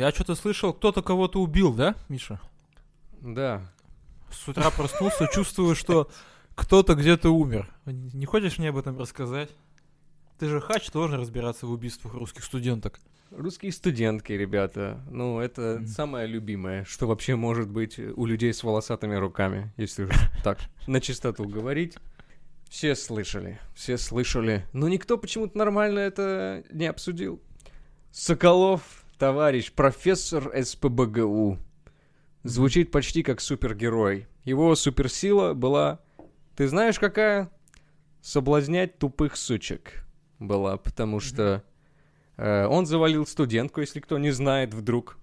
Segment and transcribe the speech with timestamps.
[0.00, 2.40] Я что-то слышал, кто-то кого-то убил, да, Миша?
[3.20, 3.70] Да.
[4.32, 6.10] С утра проснулся, чувствую, что
[6.54, 7.70] кто-то где-то умер.
[7.84, 9.50] Не хочешь мне об этом рассказать?
[10.38, 12.98] Ты же хач должен разбираться в убийствах русских студенток.
[13.30, 15.04] Русские студентки, ребята.
[15.10, 15.86] Ну, это Мгм.
[15.86, 21.02] самое любимое, что вообще может быть у людей с волосатыми руками, если уж так на
[21.02, 21.98] чистоту говорить.
[22.70, 24.64] Все слышали, все слышали.
[24.72, 27.38] Но никто почему-то нормально это не обсудил.
[28.12, 31.58] Соколов, товарищ, профессор СПБГУ.
[32.42, 34.26] Звучит почти как супергерой.
[34.44, 36.00] Его суперсила была...
[36.56, 37.50] Ты знаешь, какая?
[38.22, 40.06] Соблазнять тупых сучек
[40.38, 41.62] была, потому что
[42.38, 45.18] э, он завалил студентку, если кто не знает вдруг.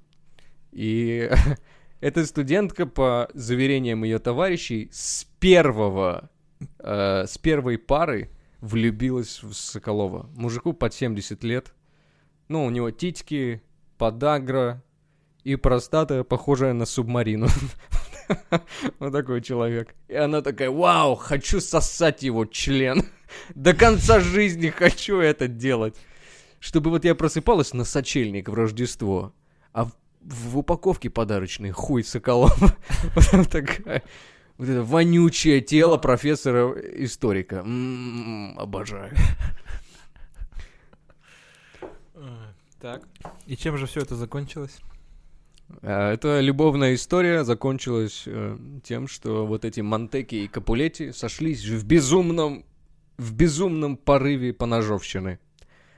[0.71, 1.31] И
[1.99, 6.29] эта студентка, по заверениям ее товарищей, с первого,
[6.77, 8.29] э, с первой пары
[8.61, 10.29] влюбилась в Соколова.
[10.35, 11.73] Мужику под 70 лет.
[12.47, 13.63] Ну, у него титьки,
[13.97, 14.83] подагра
[15.43, 17.47] и простата, похожая на субмарину.
[18.99, 19.95] Вот такой человек.
[20.09, 23.05] И она такая, вау, хочу сосать его член.
[23.55, 25.95] До конца жизни хочу это делать.
[26.59, 29.33] Чтобы вот я просыпалась на сочельник в Рождество,
[29.71, 32.53] а в, в упаковке подарочный хуй Соколова.
[33.31, 34.03] Вот такая.
[34.57, 37.57] Вот это вонючее тело профессора-историка.
[37.57, 39.15] М, Обожаю.
[42.87, 43.01] Так.
[43.47, 44.77] И чем же все это закончилось?
[45.81, 51.85] А, Эта любовная история закончилась э, тем, что вот эти Монтеки и Капулети сошлись в
[51.85, 52.63] безумном,
[53.17, 55.37] в безумном порыве поножовщины.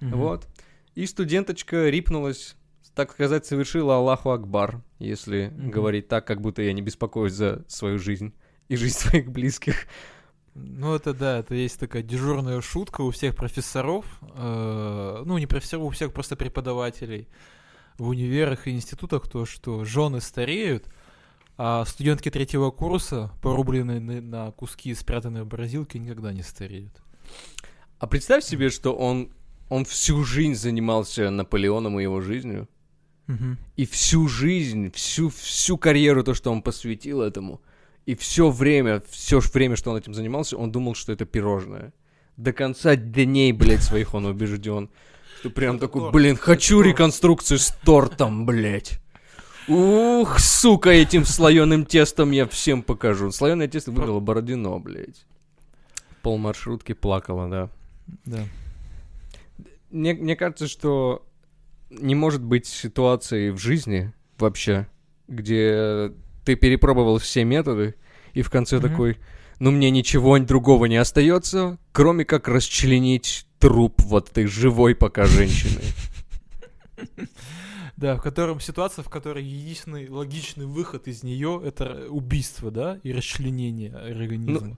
[0.02, 0.17] Мгм.
[0.17, 0.48] Вот.
[0.95, 2.56] И студенточка рипнулась,
[2.95, 5.70] так сказать, совершила Аллаху Акбар, если Мгм.
[5.70, 8.34] говорить так, как будто я не беспокоюсь за свою жизнь
[8.67, 9.86] и жизнь своих близких.
[10.62, 15.86] Ну, это да, это есть такая дежурная шутка у всех профессоров, э, ну, не профессоров,
[15.86, 17.28] у всех просто преподавателей
[17.98, 20.88] в универах и институтах, то, что жены стареют,
[21.58, 27.02] а студентки третьего курса, порубленные на, на куски, спрятанные в морозилке, никогда не стареют.
[28.00, 29.32] А представь себе, что он,
[29.70, 32.67] он всю жизнь занимался Наполеоном и его жизнью.
[33.76, 37.62] И всю жизнь, всю, всю карьеру, то, что он посвятил этому,
[38.09, 41.93] и все время, все время, что он этим занимался, он думал, что это пирожное.
[42.37, 44.89] До конца дней, блядь, своих он убежден.
[45.39, 46.87] Что прям Это такой, торт, блин, это хочу торт».
[46.87, 48.99] реконструкцию с тортом, блядь.
[49.67, 53.31] Ух, сука, этим слоеным тестом я всем покажу.
[53.31, 55.27] Слоеное тесто выглядело Бородино, блядь.
[56.23, 57.70] Пол маршрутки плакала, да.
[58.26, 58.43] Да.
[59.91, 61.27] Мне, мне кажется, что
[61.91, 64.87] не может быть ситуации в жизни вообще,
[65.27, 66.11] где
[66.49, 67.93] ты перепробовал все методы,
[68.33, 68.89] и в конце Мгм.
[68.89, 69.17] такой,
[69.60, 75.82] ну мне ничего другого не остается, кроме как расчленить труп вот этой живой пока женщины.
[77.95, 83.11] Да, в котором ситуация, в которой единственный логичный выход из нее это убийство, да, и
[83.11, 84.77] расчленение организма.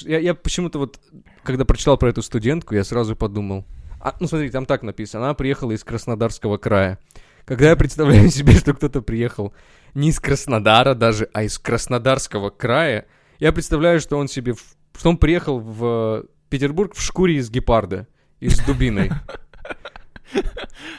[0.00, 0.98] Я, я почему-то вот,
[1.44, 3.64] когда прочитал про эту студентку, я сразу подумал,
[4.00, 6.98] а, ну смотри, там так написано, она приехала из Краснодарского края.
[7.44, 9.54] Когда я представляю себе, что кто-то приехал
[9.96, 13.06] не из Краснодара даже, а из Краснодарского края,
[13.38, 18.06] я представляю, что он себе, в- что он приехал в Петербург в шкуре из гепарда
[18.38, 19.10] и с дубиной.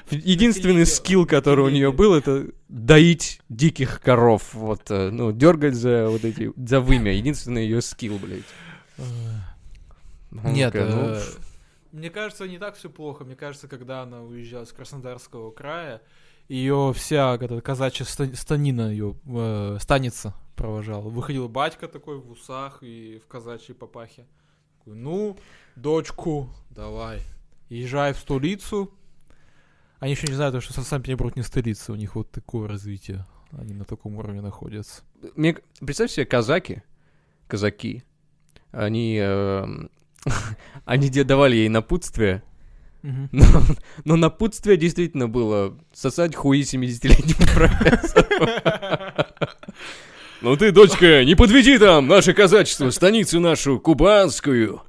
[0.09, 6.07] Единственный скилл, который у нее был, это доить диких коров, вот, э, ну, дергать за
[6.09, 7.13] вот эти, за вымя.
[7.13, 8.43] Единственный ее скилл, блядь.
[8.97, 9.01] Э,
[10.31, 11.21] Нет, ну, э,
[11.91, 13.25] мне кажется, не так все плохо.
[13.25, 16.01] Мне кажется, когда она уезжала с Краснодарского края,
[16.47, 21.09] ее вся эта казачья ста- станина ее э, станица провожала.
[21.09, 24.25] Выходил батька такой в усах и в казачьей папахе.
[24.79, 25.37] Такой, ну,
[25.75, 27.21] дочку, давай,
[27.69, 28.91] езжай в столицу.
[29.99, 33.25] Они еще не знают, что Санкт-Петербург не столица, у них вот такое развитие.
[33.51, 35.03] Они на таком уровне находятся.
[35.35, 36.83] Мне, представь себе, казаки,
[37.47, 38.03] казаки,
[38.71, 39.89] они, эм,
[40.85, 42.43] они давали ей напутствие,
[43.03, 43.45] Но,
[44.05, 48.47] но напутствие действительно было сосать хуи 70-летнему профессору.
[50.41, 54.81] Ну ты, дочка, не подведи там наше казачество, станицу нашу, кубанскую.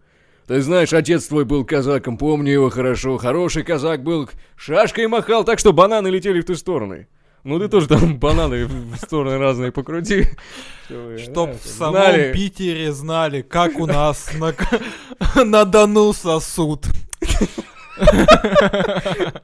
[0.46, 3.18] Ты знаешь, отец твой был казаком, помню его хорошо.
[3.18, 7.06] Хороший казак был, шашкой махал, так что бананы летели в ту сторону.
[7.44, 10.26] Ну ты тоже там бананы в стороны разные покрути.
[11.18, 12.32] Чтоб в самом.
[12.32, 14.30] Питере знали, как у нас
[15.36, 16.86] на Дону сосуд.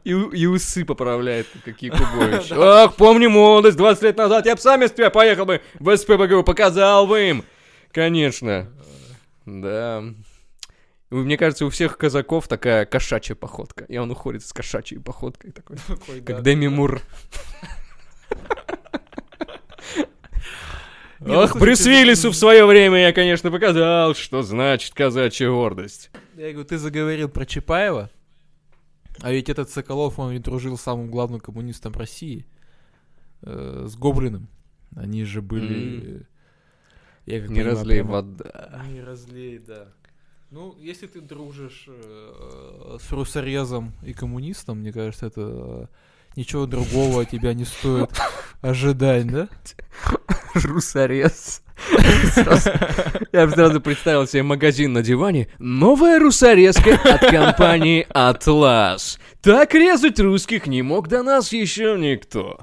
[0.05, 2.53] И, и усы поправляет, какие кубовичи.
[2.57, 6.13] Ах, помню молодость, 20 лет назад я бы сам из тебя поехал бы в СП,
[6.45, 7.45] показал бы им.
[7.93, 8.69] Конечно.
[9.47, 10.05] Да.
[11.11, 13.85] Мне кажется, у всех казаков такая кошачья походка.
[13.85, 15.77] И он уходит с кошачьей походкой такой.
[15.87, 16.75] такой как да, Деми да.
[16.75, 17.01] Мур.
[21.21, 26.11] Ну, Ох, Брюсвиллису в свое время я, конечно, показал, что значит казачья гордость.
[26.37, 28.11] Я говорю, ты заговорил про Чапаева
[29.21, 32.47] а ведь этот Соколов, он ведь дружил с самым главным коммунистом России,
[33.43, 34.49] э, с Гоблиным.
[34.97, 36.21] Они же были...
[36.21, 36.23] э,
[37.27, 38.85] я как Не понимаю, разлей прямо- вода.
[38.91, 39.89] Не разлей, да.
[40.51, 45.87] Ну, если ты дружишь э, с русорезом и коммунистом, мне кажется, это э,
[46.37, 48.11] ничего другого от тебя не стоит
[48.61, 49.49] ожидать, да?
[50.55, 51.64] Русорез.
[53.33, 55.49] Я сразу представил себе магазин на диване.
[55.59, 59.19] Новая русорезка от компании «Атлас».
[59.43, 62.59] Так резать русских не мог до нас еще никто.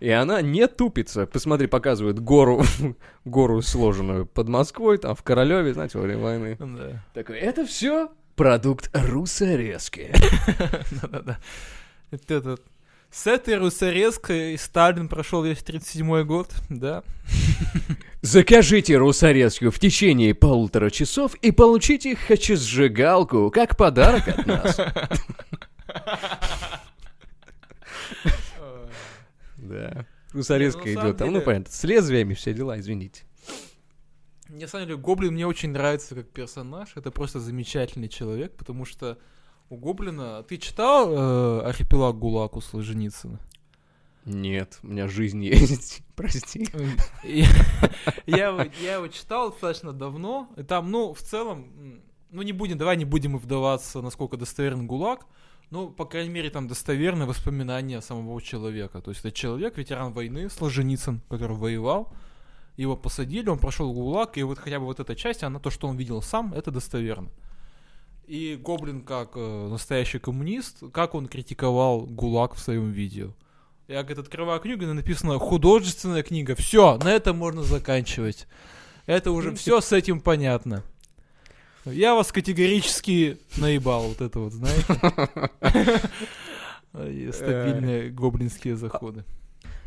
[0.00, 1.26] И она не тупится.
[1.26, 2.64] Посмотри, показывают гору,
[3.24, 6.56] гору сложенную под Москвой, там в Королеве, знаете, во время войны.
[6.58, 7.04] Да.
[7.12, 10.12] Такой, это все продукт русорезки.
[11.02, 11.38] Да-да-да.
[12.10, 12.56] Это.
[13.12, 17.04] С этой русорезкой Сталин прошел весь 37 год, да?
[18.22, 24.80] Закажите русорезку в течение полутора часов и получите хачесжигалку как подарок от нас.
[29.56, 30.06] Да.
[30.32, 33.22] Русорезка ну, на идет там, самом ну понятно, с лезвиями все дела, извините.
[34.48, 36.90] На самом деле, Гоблин мне очень нравится как персонаж.
[36.96, 39.18] Это просто замечательный человек, потому что
[39.72, 40.42] у Гоблина...
[40.42, 43.40] Ты читал э, «Архипелаг ГУЛАГ» у Солженицына?
[44.26, 46.68] Нет, у меня жизнь есть, прости.
[48.26, 50.50] Я его читал достаточно давно.
[50.58, 55.26] И там, ну, в целом, ну, не будем, давай не будем вдаваться, насколько достоверен ГУЛАГ.
[55.70, 59.00] Ну, по крайней мере, там достоверны воспоминания самого человека.
[59.00, 62.12] То есть это человек, ветеран войны, Солженицын, который воевал.
[62.76, 65.88] Его посадили, он прошел ГУЛАГ, и вот хотя бы вот эта часть, она то, что
[65.88, 67.30] он видел сам, это достоверно.
[68.26, 73.34] И Гоблин, как э, настоящий коммунист, как он критиковал ГУЛАГ в своем видео.
[73.88, 76.54] Я, говорит, открываю книгу, и написано художественная книга.
[76.54, 78.46] Все, на этом можно заканчивать.
[79.06, 80.82] Это уже все с этим понятно.
[81.84, 85.50] Я вас категорически наебал, вот это вот, знаете.
[86.94, 89.24] И Стабильные гоблинские заходы.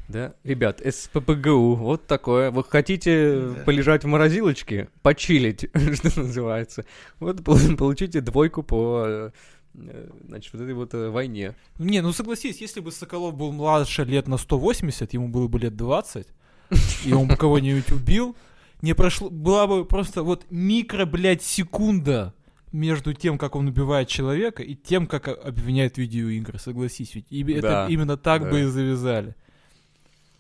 [0.08, 2.52] Да, ребят, СППГУ, вот такое.
[2.52, 3.64] Вы хотите Да.
[3.64, 6.86] полежать в морозилочке, почилить, что называется.
[7.20, 9.32] Вот пол- получите двойку по,
[9.76, 11.56] э, значит, вот этой вот э, войне.
[11.80, 15.76] Не, ну согласись, если бы Соколов был младше лет на 180, ему было бы лет
[15.76, 16.28] 20,
[17.06, 18.36] и он бы кого-нибудь убил,
[18.84, 22.34] не прошло, была бы просто вот микро, блядь, секунда
[22.72, 27.62] между тем, как он убивает человека, и тем, как обвиняет видеоигры, согласись, ведь и это
[27.62, 28.52] Да, именно так да.
[28.52, 29.36] бы и завязали.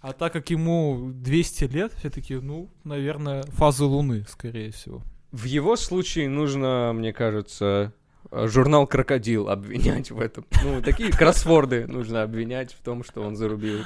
[0.07, 5.01] А так как ему 200 лет, все-таки, ну, наверное, фазы Луны, скорее всего.
[5.31, 7.91] В его случае нужно, мне кажется,
[8.31, 10.45] журнал «Крокодил» обвинять в этом.
[10.63, 13.79] Ну, такие кроссворды нужно обвинять в том, что он зарубил.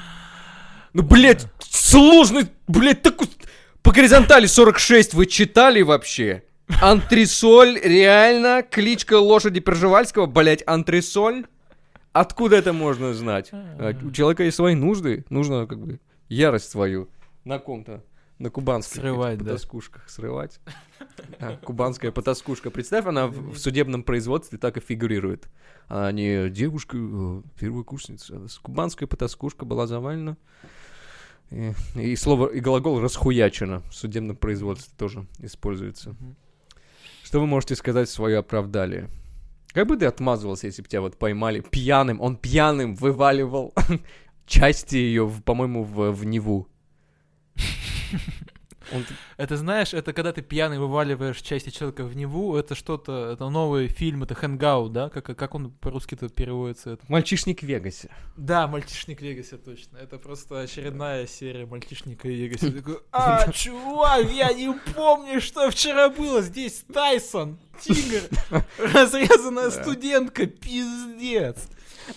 [0.91, 3.27] Ну, блядь, сложный, блядь, такой...
[3.81, 6.43] По горизонтали 46 вы читали вообще?
[6.81, 8.61] Антресоль, реально?
[8.69, 11.45] Кличка лошади Пржевальского, блядь, антресоль?
[12.11, 13.51] Откуда это можно знать?
[13.53, 17.09] А, У человека есть свои нужды, нужно как бы ярость свою
[17.43, 18.03] на ком-то,
[18.37, 19.51] на кубанских Срывать, этих да.
[19.51, 20.59] потаскушках срывать.
[21.39, 22.69] А, Кубанская потаскушка.
[22.71, 25.47] Представь, она в в судебном производстве так и фигурирует.
[25.87, 28.41] А не девушка, э, первокурсница.
[28.43, 30.37] а с- Кубанская потаскушка была завалена.
[31.51, 36.15] И, и слово, и глагол расхуячено в судебном производстве тоже используется.
[37.23, 39.09] Что вы можете сказать свое оправдание?
[39.73, 42.21] Как бы ты отмазывался, если бы тебя вот поймали пьяным?
[42.21, 43.73] Он пьяным вываливал
[44.49, 46.67] части ее, по-моему, в, в Неву.
[48.91, 49.05] Он
[49.37, 53.87] Это знаешь, это когда ты пьяный вываливаешь части человека в Неву, это что-то, это новый
[53.87, 55.09] фильм, это хэнгаут, да?
[55.09, 56.91] Как, как он по-русски-то переводится?
[56.91, 57.05] Это...
[57.07, 58.09] Мальчишник в Вегасе.
[58.35, 59.97] Да, «Мальчишник в Вегасе», точно.
[59.97, 62.71] Это просто очередная серия «Мальчишника в Вегасе».
[62.71, 66.41] Такой, а, чувак, я не помню, что вчера было.
[66.41, 68.23] Здесь Тайсон, тигр,
[68.79, 71.67] разрезанная студентка, пиздец.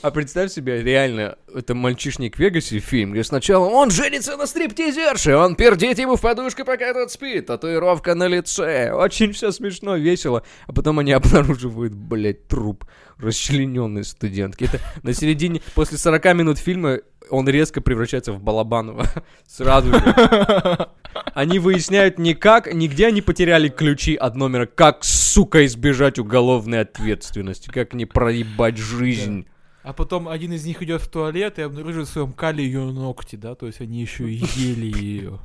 [0.00, 5.37] А представь себе, реально, это мальчишник в Вегасе фильм, где сначала он женится на стриптизерше,
[5.37, 8.92] он пердит ему в подушку, пока тот спит, татуировка на лице.
[8.92, 10.42] Очень все смешно, весело.
[10.66, 12.84] А потом они обнаруживают, блядь, труп
[13.18, 14.64] расчлененной студентки.
[14.64, 19.06] Это на середине, после 40 минут фильма, он резко превращается в Балабанова.
[19.46, 20.88] Сразу же.
[21.34, 27.94] Они выясняют никак, нигде они потеряли ключи от номера, как, сука, избежать уголовной ответственности, как
[27.94, 29.46] не проебать жизнь.
[29.82, 33.36] А потом один из них идет в туалет и обнаруживает в своем кале ее ногти,
[33.36, 33.54] да?
[33.54, 35.40] То есть они еще и ели ее.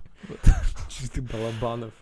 [1.13, 1.93] Ты Балабанов.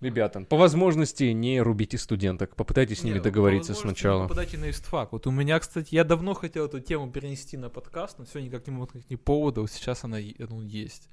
[0.00, 4.22] Ребята, по возможности не рубите студенток, попытайтесь с ними Не, договориться по сначала.
[4.22, 5.12] Попадайте на истфак.
[5.12, 8.66] Вот у меня, кстати, я давно хотел эту тему перенести на подкаст, но все никак
[8.66, 9.60] не мог найти повода.
[9.60, 11.10] Вот сейчас она ну, есть.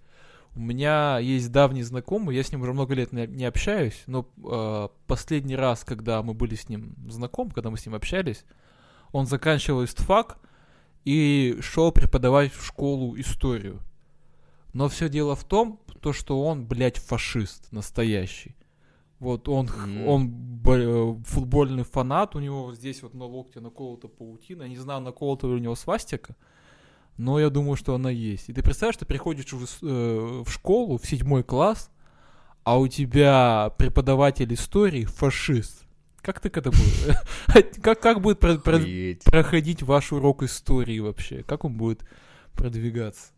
[0.55, 4.27] У меня есть давний знакомый, я с ним уже много лет не, не общаюсь, но
[4.43, 8.45] э, последний раз, когда мы были с ним знакомы, когда мы с ним общались,
[9.11, 10.37] он заканчивал истфак
[11.05, 13.79] и шел преподавать в школу историю.
[14.73, 18.55] Но все дело в том, то, что он, блядь, фашист настоящий.
[19.19, 20.07] Вот он, М.
[20.07, 24.77] он б- э, футбольный фанат, у него здесь вот на локте наколота паутина, я не
[24.77, 26.35] знаю, наколота ли у него свастика,
[27.17, 28.49] но я думаю, что она есть.
[28.49, 31.89] И ты представляешь, ты приходишь в, э, в школу, в седьмой класс,
[32.63, 35.86] а у тебя преподаватель истории фашист.
[36.21, 36.75] Как ты к этому...
[37.81, 38.81] Как, как будет про- про-
[39.23, 41.43] проходить ваш урок истории вообще?
[41.43, 42.01] Как он будет
[42.53, 43.31] продвигаться?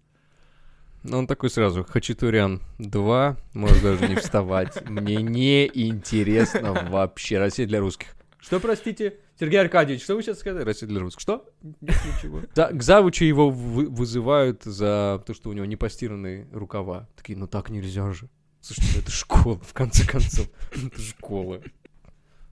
[1.03, 4.89] Ну, он такой сразу, Хачатурян 2, можешь даже не вставать.
[4.89, 7.37] Мне не интересно вообще.
[7.37, 8.07] Россия для русских.
[8.39, 9.17] Что, простите?
[9.39, 10.63] Сергей Аркадьевич, что вы сейчас сказали?
[10.65, 11.21] Россия для русских.
[11.21, 11.45] Что?
[11.61, 12.41] Нет, ничего.
[12.55, 17.07] Да, к завучу его вы- вызывают за то, что у него не постиранные рукава.
[17.15, 18.29] Такие, ну так нельзя же.
[18.61, 20.49] Слушайте, ну это школа, в конце концов.
[20.71, 21.61] Это школа.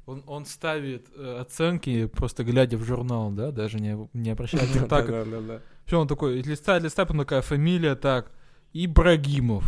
[0.08, 4.62] Он, он ставит э, оценки, просто глядя в журнал, да, даже не, не обращая.
[4.90, 5.06] Так.
[5.86, 8.32] Все, он такой, листает, листает, потом такая фамилия, так,
[8.74, 9.64] Ибрагимов.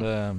[0.00, 0.36] Да.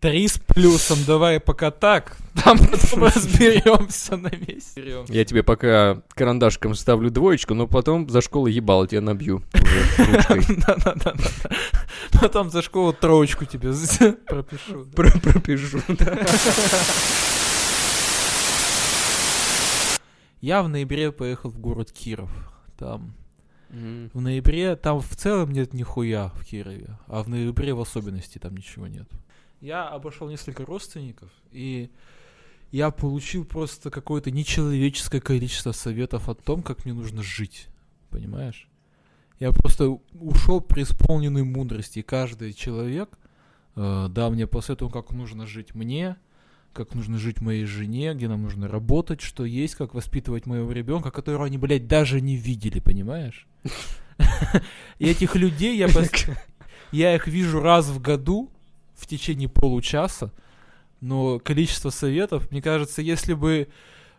[0.00, 5.04] Три с плюсом, давай пока так, там потом разберемся на месте.
[5.08, 9.42] Я тебе пока карандашком ставлю двоечку, но потом за школу ебало тебя набью.
[10.66, 11.14] Да-да-да.
[12.18, 13.72] Потом за школу троечку тебе
[14.26, 14.86] пропишу.
[14.94, 16.18] Пропишу, да.
[20.40, 22.30] Я в ноябре поехал в город Киров.
[22.80, 23.12] Там
[23.68, 24.10] М.
[24.14, 28.56] в ноябре, там в целом нет нихуя в Кирове, а в ноябре в особенности там
[28.56, 29.08] ничего нет.
[29.60, 31.90] Я обошел несколько родственников, и
[32.72, 37.68] я получил просто какое-то нечеловеческое количество советов о том, как мне нужно жить.
[38.08, 38.66] Понимаешь?
[39.38, 41.98] Я просто ушел преисполненной мудрости.
[41.98, 43.18] И каждый человек
[43.76, 46.16] э, дал мне посоветовал, как нужно жить мне,
[46.72, 51.10] как нужно жить моей жене, где нам нужно работать, что есть, как воспитывать моего ребенка,
[51.10, 53.46] которого они, блядь, даже не видели, понимаешь?
[54.98, 55.88] И этих людей я,
[56.92, 58.50] я их вижу раз в году
[58.94, 60.32] в течение получаса,
[61.00, 63.68] но количество советов, мне кажется, если бы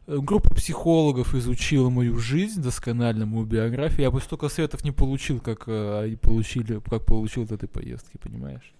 [0.08, 5.39] э, группа психологов изучила мою жизнь досконально, мою биографию, я бы столько советов не получил,
[5.39, 8.74] как э, получили, как получил от этой поездки, понимаешь?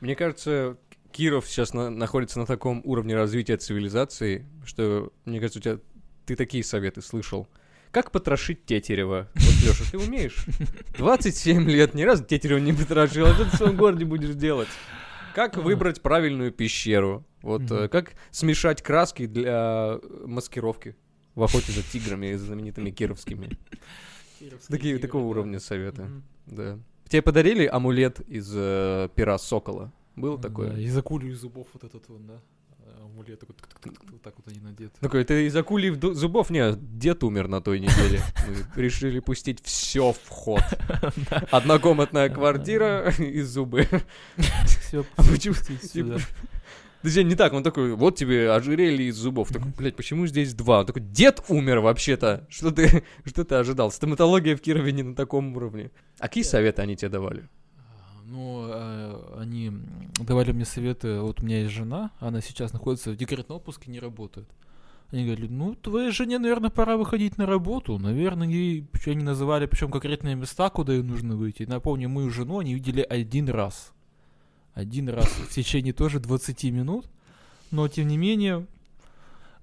[0.00, 0.76] Мне кажется,
[1.12, 5.78] Киров сейчас на- находится на таком уровне развития цивилизации, что, мне кажется, у тебя
[6.26, 7.48] ты такие советы слышал.
[7.90, 9.28] Как потрошить Тетерева?
[9.34, 10.44] Вот, Леша, ты умеешь?
[10.98, 14.68] 27 лет, ни разу Тетерева не потрошил, а что ты в своем городе будешь делать?
[15.34, 17.24] Как выбрать правильную пещеру?
[17.42, 20.96] Вот э, как смешать краски для маскировки
[21.34, 23.56] в охоте за тиграми знаменитыми кировскими?
[24.68, 26.02] Такие, такого уровня советы.
[26.02, 26.22] Мгм.
[26.46, 26.78] Да.
[27.08, 29.92] Тебе подарили амулет из э, пера сокола?
[30.20, 30.70] Было такое?
[30.72, 30.94] Да, из
[31.38, 32.40] зубов вот этот вот, да.
[32.80, 33.54] а, Амулет такой,
[34.10, 34.92] вот так вот они надеты.
[35.00, 36.50] Такой, ты из акулий зубов?
[36.50, 38.20] Не, дед умер на той неделе.
[38.46, 40.62] Мы решили пустить все в ход.
[41.50, 43.86] Однокомнатная квартира и зубы.
[44.66, 46.18] Всё А пустить сюда.
[47.02, 49.50] Друзья, не так, он такой, вот тебе ожерелье из зубов.
[49.52, 50.80] Такой, блядь, почему здесь два?
[50.80, 52.44] Он такой, дед умер вообще-то.
[52.48, 53.92] Что ты, что ты ожидал?
[53.92, 55.92] Стоматология в Кирове не на таком уровне.
[56.18, 57.48] А какие советы они тебе давали?
[58.24, 59.72] Ну, э, они
[60.18, 61.20] давали мне советы.
[61.20, 64.48] Вот у меня есть жена, она сейчас находится в декретном отпуске, не работает.
[65.10, 67.98] Они говорили, ну, твоей жене, наверное, пора выходить на работу.
[67.98, 71.62] Наверное, ей, они называли, причем конкретные места, куда ей нужно выйти.
[71.62, 73.92] Напомню, мою жену они видели один раз.
[74.74, 77.06] Один раз в течение тоже 20 минут.
[77.70, 78.66] Но, тем не менее,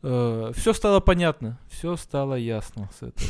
[0.02, 1.60] все стало понятно.
[1.70, 3.30] Все стало ясно с этого.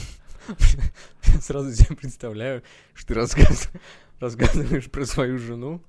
[1.41, 2.63] Сразу себе представляю,
[2.93, 3.69] что ты рассказ-
[4.19, 5.81] рассказываешь про свою жену,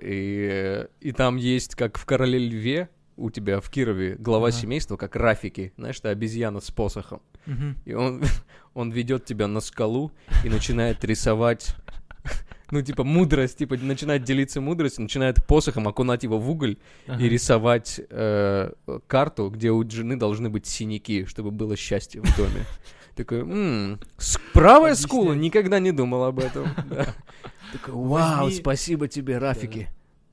[0.00, 4.56] и, и там есть, как в «Короле льве», у тебя в Кирове глава Ага.
[4.56, 7.20] семейства, как Рафики, знаешь, это обезьяна с посохом.
[7.46, 7.76] Мгм.
[7.84, 8.22] И он,
[8.74, 10.10] он ведет тебя на скалу
[10.42, 11.76] и начинает рисовать,
[12.70, 17.22] ну, типа, мудрость, типа, начинает делиться мудростью, начинает посохом окунать его в уголь Ага.
[17.22, 18.72] и рисовать э,
[19.06, 22.64] карту, где у жены должны быть синяки, чтобы было счастье в доме.
[23.14, 26.68] Такой, «М, с- правая скула, никогда не думал об этом.
[27.72, 29.88] Такой, вау, спасибо тебе, Рафики.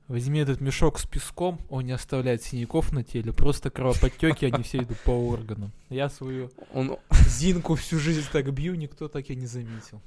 [0.08, 4.78] Возьми этот мешок с песком, он не оставляет синяков на теле, просто кровоподтеки, они все
[4.78, 5.70] идут по органам.
[5.90, 10.00] Я свою Он, Зинку всю жизнь так бью, никто так и не заметил.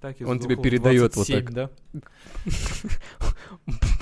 [0.00, 1.52] Так я Он тебе передает вот 27, так.
[1.52, 1.70] да?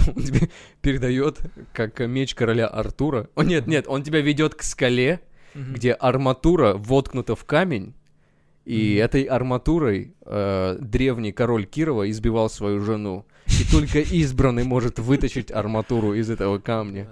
[0.06, 1.40] он тебе передает,
[1.72, 3.28] как меч короля Артура.
[3.34, 5.20] О, нет, нет, он тебя ведет к скале,
[5.54, 7.94] где арматура воткнута в камень,
[8.68, 13.24] И этой арматурой э, древний король Кирова избивал свою жену.
[13.46, 17.08] И только избранный может вытащить арматуру из этого камня.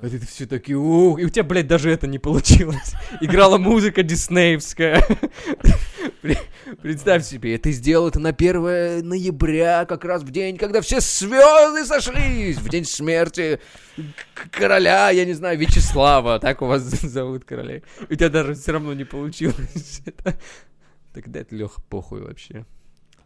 [0.00, 2.94] А ты все такие, ух, и у тебя, блядь, даже это не получилось.
[3.20, 5.04] Играла музыка диснеевская.
[6.80, 11.84] Представь себе, ты сделал это на 1 ноября, как раз в день, когда все звезды
[11.84, 13.60] сошлись, в день смерти
[14.50, 17.82] короля, я не знаю, Вячеслава, так у вас зовут короля.
[18.08, 20.02] У тебя даже все равно не получилось.
[21.12, 22.64] Это- Тогда это Леха похуй вообще.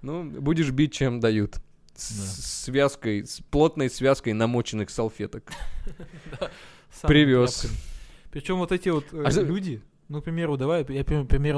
[0.03, 1.57] Ну, будешь бить, чем дают.
[1.97, 2.25] С Да.
[2.73, 5.53] связкой, с плотной связкой намоченных салфеток.
[7.03, 7.67] Привез.
[8.31, 11.05] Причем вот эти вот э, А люди, ну, к примеру, давай, я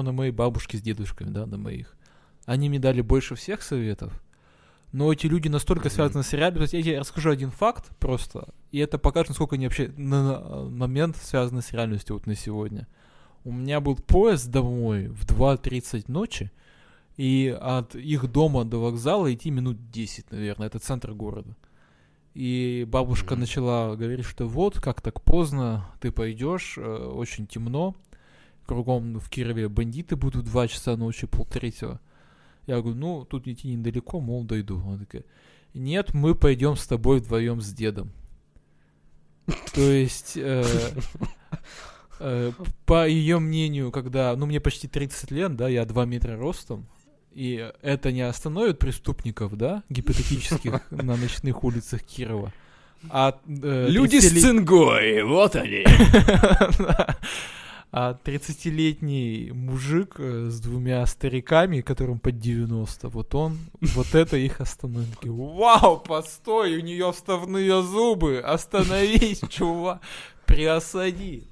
[0.03, 1.97] на моей бабушке с дедушками, да, на моих.
[2.45, 4.13] Они мне дали больше всех советов,
[4.93, 6.59] но эти люди настолько связаны с реальностью.
[6.59, 10.65] То есть я тебе расскажу один факт просто, и это покажет, насколько они вообще на
[10.69, 12.87] момент связаны с реальностью вот на сегодня.
[13.47, 16.51] У меня был поезд домой в 2.30 ночи,
[17.17, 21.57] и от их дома до вокзала идти минут 10, наверное, это центр города.
[22.35, 23.41] И бабушка Мгм.
[23.43, 27.95] начала говорить, что вот, как так поздно, ты пойдешь, э, очень темно,
[28.67, 32.01] кругом в Кирове бандиты будут в 2 часа ночи, полтретьего.
[32.67, 34.81] Я говорю, ну, тут идти недалеко, мол, дойду.
[34.81, 35.23] Она такая,
[35.73, 38.11] нет, мы пойдем с тобой вдвоем с дедом.
[39.73, 40.65] То есть, э,
[42.87, 46.87] по ее мнению, когда, ну, мне почти 30 лет, да, я 2 метра ростом,
[47.33, 52.53] и это не остановит преступников, да, гипотетических на ночных улицах Кирова.
[53.11, 55.85] А, э, Люди с 30-лет- цингой, вот они.
[57.93, 64.61] А 30-летний мужик э, с двумя стариками, которым под 90, вот он, вот это их
[64.61, 65.17] остановит.
[65.23, 70.01] Вау, постой, у нее вставные зубы, остановись, чувак,
[70.47, 71.45] приосади.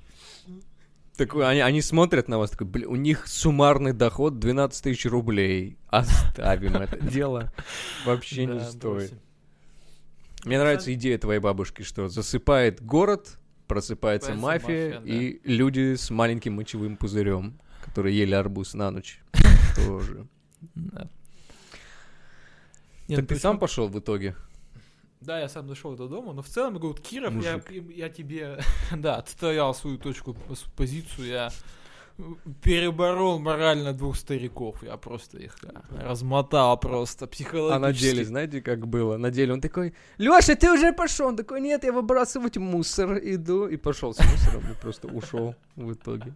[1.17, 5.79] Такой, они, они смотрят на вас, такой, бля, у них суммарный доход 12 тысяч рублей.
[5.89, 7.53] Оставим это дело.
[8.05, 9.15] Вообще не стоит.
[10.45, 16.97] Мне нравится идея твоей бабушки, что засыпает город, просыпается мафия, и люди с маленьким мочевым
[16.97, 19.21] пузырем, которые ели арбуз на ночь.
[19.77, 20.27] Тоже.
[23.09, 24.35] Так ты сам пошел в итоге?
[25.25, 27.71] Да, я сам дошел до дома, но в целом, говорю, Киров, я, Мужик.
[27.97, 28.59] я тебе,
[28.97, 31.51] да, отстоял свою точку, с- позицию, я
[32.63, 37.81] переборол морально двух стариков, я просто их да, размотал просто А психологически.
[37.83, 39.17] на деле, знаете, как было?
[39.17, 41.29] На деле он такой, Леша, ты уже пошел?
[41.29, 43.67] Он такой, нет, я выбрасывать мусор иду.
[43.67, 46.35] И пошел с мусором и просто ушел в итоге.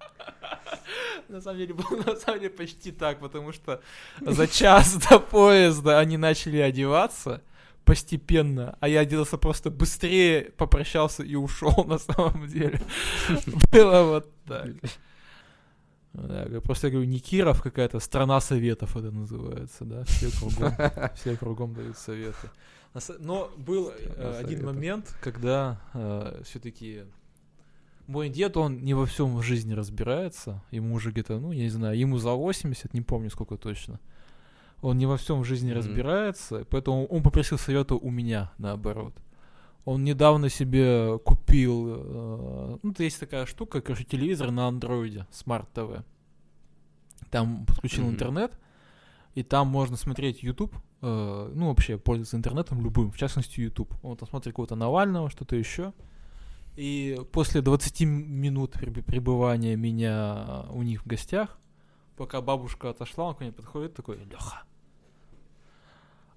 [1.28, 3.80] На самом деле, было на самом деле почти так, потому что
[4.20, 7.40] за час до поезда они начали одеваться
[7.88, 12.80] постепенно, а я оделся просто быстрее, попрощался и ушел на самом деле.
[13.72, 14.68] Было вот так.
[16.12, 20.74] Да, я просто говорю, не Киров какая-то, страна советов это называется, да, все кругом,
[21.14, 22.50] все кругом дают советы.
[23.20, 25.80] Но был э, один момент, когда
[26.44, 27.04] все-таки
[28.06, 31.70] мой дед, он не во всем в жизни разбирается, ему уже где-то, ну, я не
[31.70, 33.98] знаю, ему за 80, не помню сколько точно.
[34.82, 35.78] Он не во всем в жизни Мгм.
[35.78, 39.14] разбирается, поэтому он попросил совета у меня, наоборот.
[39.84, 46.04] Он недавно себе купил, э, ну, есть такая штука, короче, телевизор на андроиде, Smart TV.
[47.30, 48.12] Там подключил Мгм.
[48.14, 48.58] интернет,
[49.34, 53.92] и там можно смотреть YouTube, э, ну, вообще пользоваться интернетом любым, в частности, YouTube.
[54.02, 55.92] Он там смотрит какого-то Навального, что-то еще.
[56.76, 61.58] И после 20 минут преб- пребывания меня у них в гостях,
[62.18, 64.62] пока бабушка отошла, он ко мне подходит такой, Леха,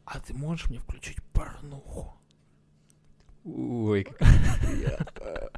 [0.06, 2.14] а ты можешь мне включить порнуху?
[3.44, 5.50] Ой, как приятно.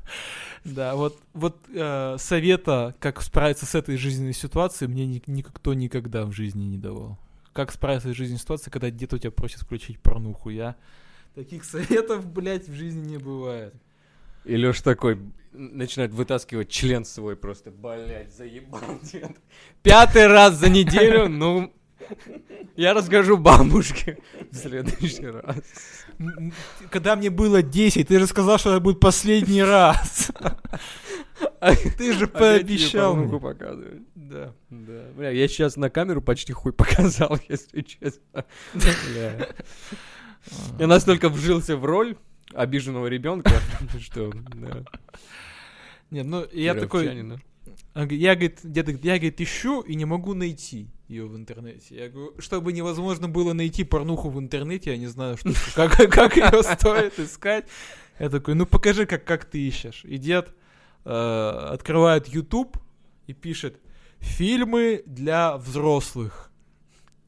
[0.63, 6.25] Да, вот, вот э, совета, как справиться с этой жизненной ситуацией, мне ни- никто никогда
[6.25, 7.19] в жизни не давал.
[7.51, 10.49] Как справиться с жизненной ситуацией, когда где-то у тебя просят включить порнуху?
[10.49, 10.77] Я
[11.35, 13.75] таких советов, блядь, в жизни не бывает.
[14.45, 15.19] И Лёш такой
[15.53, 19.31] начинает вытаскивать член свой просто, блядь, заебал дед.
[19.81, 21.71] Пятый раз за неделю, ну,
[22.75, 24.17] я расскажу бабушке
[24.51, 25.57] в следующий раз.
[26.89, 30.31] Когда мне было 10, ты же сказал, что это будет последний раз.
[31.97, 33.15] Ты же пообещал.
[33.15, 33.39] мне.
[33.39, 34.01] показывать.
[34.15, 34.53] Да.
[34.69, 35.05] Да.
[35.15, 38.45] Бля, я сейчас на камеру почти хуй показал, если честно.
[40.77, 42.17] Я настолько вжился в роль
[42.55, 43.51] обиженного ребенка,
[43.99, 44.83] что да,
[46.11, 47.41] Нет, ну я такой, говорит,
[47.95, 51.95] Я, говорит, говорит, я, говорит, ищу и не могу найти ее в интернете.
[51.95, 56.37] Я говорю, чтобы невозможно было найти порнуху в интернете, я не знаю, что, как, как
[56.37, 57.65] ее стоит искать.
[58.19, 60.03] Я такой, ну покажи, как, как ты ищешь.
[60.05, 60.53] И дед
[61.05, 62.77] э, открывает YouTube
[63.27, 63.79] и пишет
[64.19, 66.51] фильмы для взрослых.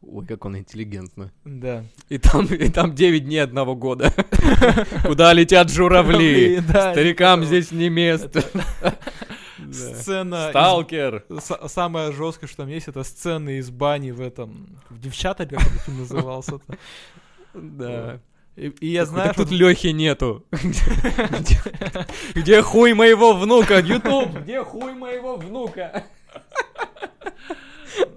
[0.08, 1.32] Ой, как он интеллигентно.
[1.46, 1.84] Да.
[2.10, 4.14] И там, и там 9 дней одного года.
[5.06, 6.62] Куда летят журавли.
[6.62, 8.44] Старикам это- здесь не место.
[9.72, 10.50] Сцена...
[10.52, 11.26] Сталкер.
[11.68, 14.78] Самое жесткое, что там есть, это сцены из бани в этом...
[14.90, 16.60] В «Девчата», как этот фильм назывался
[17.54, 18.20] Да.
[18.56, 19.44] И, и я знаю, Так что...
[19.44, 20.46] тут Лехи нету.
[20.52, 23.80] Где- Где хуй моего внука?
[23.80, 26.04] Ютуб, где хуй моего внука?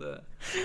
[0.00, 0.22] Да.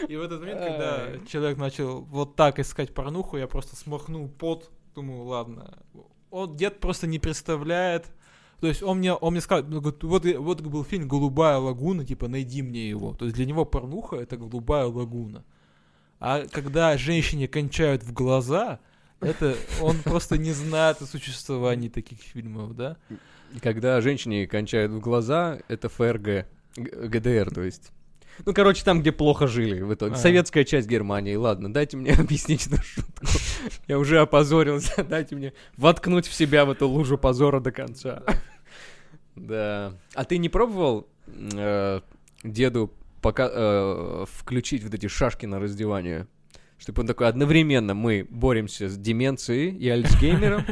[0.07, 4.71] И в этот момент, когда человек начал вот так искать порнуху, я просто смахнул пот,
[4.95, 5.77] думаю, ладно.
[6.31, 8.07] Он дед просто не представляет.
[8.59, 12.05] То есть он мне, он мне сказал, ну, говорит, вот, вот был фильм «Голубая лагуна»,
[12.05, 13.13] типа, найди мне его.
[13.13, 15.43] То есть для него порнуха— это «Голубая лагуна».
[16.19, 18.79] А когда женщине кончают в глаза,
[19.19, 22.95] это он просто не знает о существовании таких фильмов, да?
[23.61, 26.47] Когда женщине кончают в глаза, это ФРГ.
[26.77, 27.91] ГДР, то есть.
[28.45, 30.15] Ну, короче, там, где плохо жили в итоге.
[30.15, 30.17] А.
[30.17, 31.35] Советская часть Германии.
[31.35, 33.25] Ладно, дайте мне объяснить эту шутку.
[33.87, 35.03] Я уже опозорился.
[35.09, 38.23] Дайте мне воткнуть в себя в эту лужу позора до конца.
[39.35, 39.93] Да.
[40.13, 42.01] А ты не пробовал э,
[42.43, 46.27] деду пока э, включить вот эти шашки на раздевание?
[46.77, 50.65] Чтобы он такой, одновременно мы боремся с деменцией и Альцгеймером.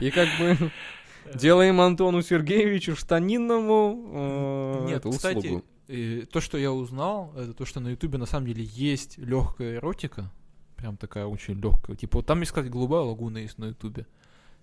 [0.00, 0.70] И как бы
[1.34, 7.64] делаем Антону Сергеевичу Штанинному э, Нет, эту кстати, э, то, что я узнал, это то,
[7.64, 10.30] что на Ютубе на самом деле есть легкая эротика,
[10.76, 11.96] прям такая очень легкая.
[11.96, 14.06] Типа, вот там, искать голубая лагуна есть на Ютубе.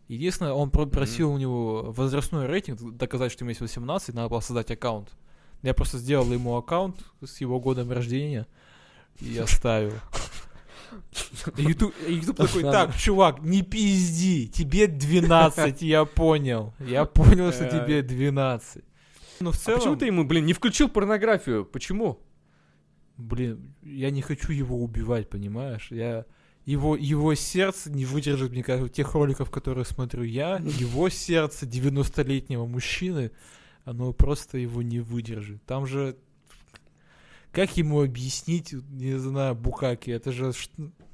[0.07, 4.39] Единственное, он про- просил у него возрастной рейтинг, доказать, что ему есть 18, надо было
[4.39, 5.09] создать аккаунт.
[5.63, 8.47] Я просто сделал ему аккаунт с его годом рождения
[9.19, 9.93] и оставил.
[11.57, 16.73] И и Ютуб такой, так, чувак, не пизди, тебе 12, я понял.
[16.79, 18.83] Я понял, что тебе 12.
[19.39, 19.79] Ну, в А целом...
[19.79, 21.65] почему ты ему, блин, не включил порнографию?
[21.65, 22.19] Почему?
[23.17, 25.87] Блин, я не хочу его убивать, понимаешь?
[25.91, 26.25] Я
[26.65, 30.57] его, его сердце не выдержит, мне кажется, тех роликов, которые смотрю я.
[30.57, 33.31] Его сердце 90-летнего мужчины,
[33.85, 35.63] оно просто его не выдержит.
[35.65, 36.17] Там же...
[37.53, 40.51] Как ему объяснить, не знаю, Букаки, это же...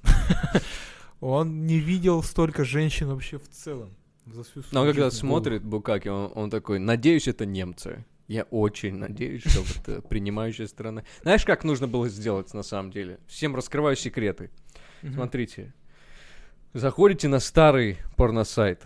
[1.22, 3.96] Он не видел столько женщин вообще в целом.
[4.26, 8.04] за всю Но свою он когда смотрит Букаки, он, он такой, надеюсь, это немцы.
[8.28, 11.04] Я очень надеюсь, что вот э, принимающая сторона...
[11.24, 13.20] Знаешь, как нужно было сделать на самом деле?
[13.28, 14.50] Всем раскрываю секреты.
[15.02, 15.14] Мгм.
[15.16, 15.74] Смотрите.
[16.74, 18.84] Заходите на старый порносайт.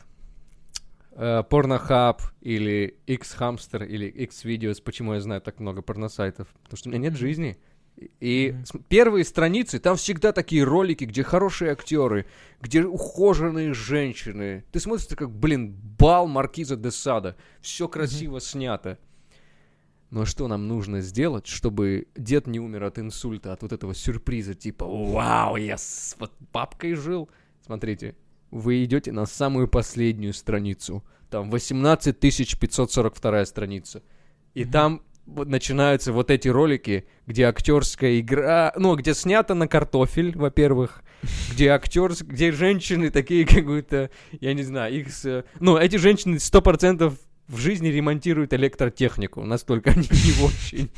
[1.11, 4.81] Э, Порнохаб или X-Hamster или X-Videos.
[4.83, 6.47] Почему я знаю так много порносайтов?
[6.63, 7.57] Потому что у меня нет жизни.
[8.19, 12.27] И с- первые страницы, там всегда такие ролики, где хорошие актеры,
[12.61, 14.63] где ухоженные женщины.
[14.71, 17.35] Ты смотришь, это как, блин, бал Маркиза де Сада.
[17.61, 18.99] Все красиво снято.
[20.09, 24.53] Но что нам нужно сделать, чтобы дед не умер от инсульта, от вот этого сюрприза,
[24.53, 27.29] типа, вау, я с вот бабкой жил?
[27.65, 28.15] Смотрите,
[28.49, 31.03] вы идете на самую последнюю страницу.
[31.29, 34.01] Там 18 542 страница.
[34.53, 34.71] И Мгм.
[34.71, 41.03] там вот начинаются вот эти ролики, где актерская игра, ну, где снято на картофель, во-первых,
[41.51, 46.39] где актер, где женщины такие как будто, я не знаю, их, с- ну, эти женщины
[46.39, 47.15] сто процентов
[47.47, 50.91] в жизни ремонтируют электротехнику, настолько они не очень.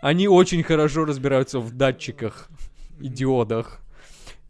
[0.00, 2.48] Они очень хорошо разбираются в датчиках
[3.00, 3.80] и диодах.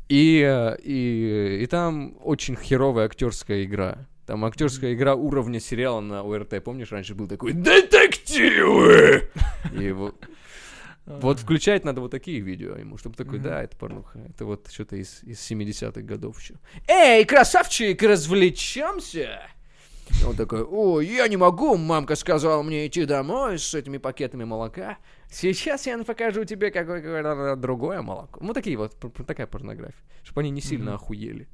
[0.09, 4.07] И, и, и там очень херовая актерская игра.
[4.27, 6.63] Там актерская игра уровня сериала на ОРТ.
[6.63, 9.29] Помнишь, раньше был такой «Детективы!»
[9.79, 10.15] И вот,
[11.07, 14.21] вот включать надо вот такие видео ему, чтобы такой, да, это порнуха.
[14.29, 16.55] Это вот что-то из, из 70-х годов еще.
[16.89, 19.41] Эй, красавчик, развлечемся!
[20.27, 24.99] Он такой, ой, я не могу, мамка сказала мне идти домой с этими пакетами молока.
[25.31, 28.41] Сейчас я покажу тебе какое-то другое молоко.
[28.43, 30.03] Ну, такие вот, такая порнография.
[30.23, 30.95] Чтобы они не сильно Мгм.
[30.95, 31.49] охуели.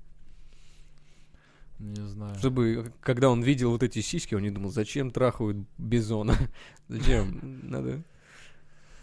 [1.78, 2.34] Не знаю.
[2.37, 6.34] Чтобы, когда он видел вот эти сиськи, он не думал, зачем трахают бизона?
[6.88, 7.61] Зачем?
[7.62, 8.02] Надо...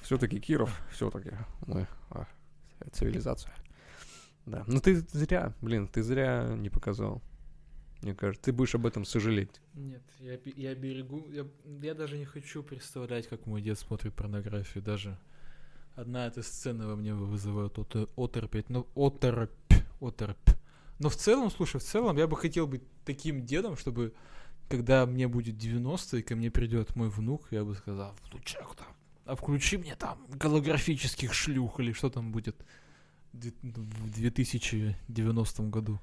[0.02, 1.32] Все-таки Киров, все-таки
[1.66, 2.28] мы а,
[2.92, 3.54] цивилизация.
[4.46, 4.64] Да.
[4.68, 7.24] Ну ты зря, блин, ты зря не показал.
[8.02, 9.62] Мне кажется, ты будешь об этом сожалеть.
[9.74, 11.28] Нет, я, я берегу.
[11.32, 11.48] Я,
[11.82, 14.84] я даже не хочу представлять, как мой дед смотрит порнографию.
[14.84, 15.18] Даже
[15.96, 18.70] одна эта сцена во мне вызывает ота- оторопь.
[18.70, 19.52] Ну, оторопь.
[20.02, 20.38] Оторопь.
[21.00, 24.14] Но в целом, слушай, в целом я бы хотел быть таким дедом, чтобы
[24.70, 28.88] когда мне будет 90 и ко мне придет мой внук, я бы сказал, внучок там,
[29.26, 32.56] а включи мне там голографических шлюх или что там будет
[33.34, 36.00] в 2090 году.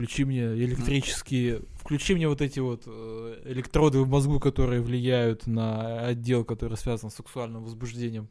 [0.00, 6.06] Включи мне электрические, включи мне вот эти вот э, электроды в мозгу, которые влияют на
[6.06, 8.30] отдел, который связан с сексуальным возбуждением.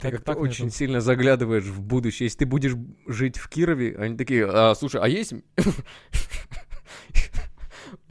[0.00, 0.70] Ты как-то мне очень там.
[0.72, 2.26] сильно заглядываешь в будущее.
[2.26, 2.74] Если ты будешь
[3.06, 5.34] жить в Кирове, они такие, а, слушай, а есть...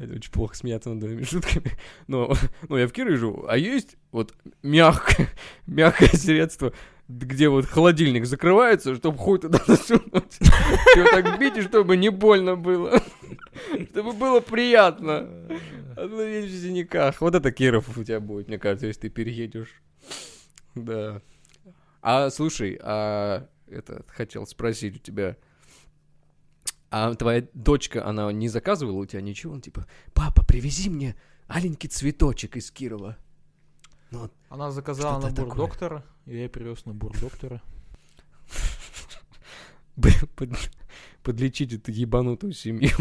[0.03, 1.71] Это очень плохо смеяться над твоими шутками.
[2.07, 2.33] Но,
[2.67, 3.45] ну, я в Кирове живу.
[3.47, 5.29] А есть вот мягкое,
[5.67, 6.73] мягкое средство,
[7.07, 10.39] где вот холодильник закрывается, чтобы хуй туда засунуть.
[10.95, 13.01] Его так бить, и чтобы не больно было.
[13.91, 15.29] Чтобы было приятно.
[15.95, 17.21] Отловить в синяках.
[17.21, 19.81] Вот это Киров у тебя будет, мне кажется, если ты переедешь.
[20.75, 21.21] Да.
[22.01, 25.37] А слушай, а это хотел спросить у тебя.
[26.95, 29.51] А твоя дочка, она не заказывала у тебя ничего?
[29.53, 31.15] Он типа, папа, привези мне
[31.47, 33.17] аленький цветочек из Кирова.
[34.11, 35.55] Ну, вот Она заказала набор такое.
[35.55, 37.63] доктора, и я привез набор доктора.
[41.23, 42.91] Подлечить эту ебанутую семью.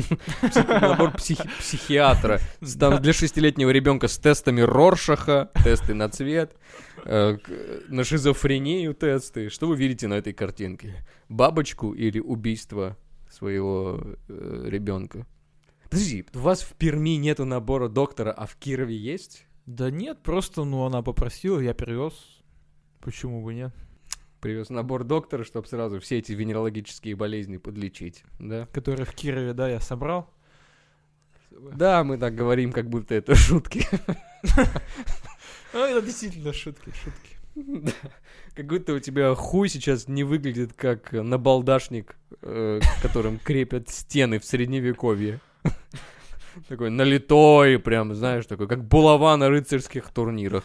[0.80, 2.40] Набор психи- психиатра.
[2.78, 6.56] Там для шестилетнего ребенка с тестами Роршаха, тесты на цвет,
[7.04, 7.36] э,
[7.88, 9.50] на шизофрению тесты.
[9.50, 11.04] Что вы видите на этой картинке?
[11.28, 12.96] Бабочку или убийство
[13.32, 15.26] своего э, ребенка?
[15.84, 19.46] Подожди, у вас в Перми нету набора доктора, а в Кирове есть?
[19.66, 22.14] Да нет, просто, ну, она попросила, я привез.
[23.00, 23.74] Почему бы нет?
[24.40, 28.66] Привез набор доктора, чтобы сразу все эти венерологические болезни подлечить, да?
[28.72, 30.32] Который в Кирове, да, я собрал.
[31.50, 33.86] Да, мы так говорим, как будто это шутки.
[35.74, 37.36] Ну, это действительно шутки, шутки.
[38.54, 44.44] Как будто у тебя хуй сейчас не выглядит как набалдашник, э, которым крепят стены в
[44.44, 45.40] средневековье.
[46.68, 50.64] Такой налитой, прям, знаешь, такой, как булава на рыцарских турнирах.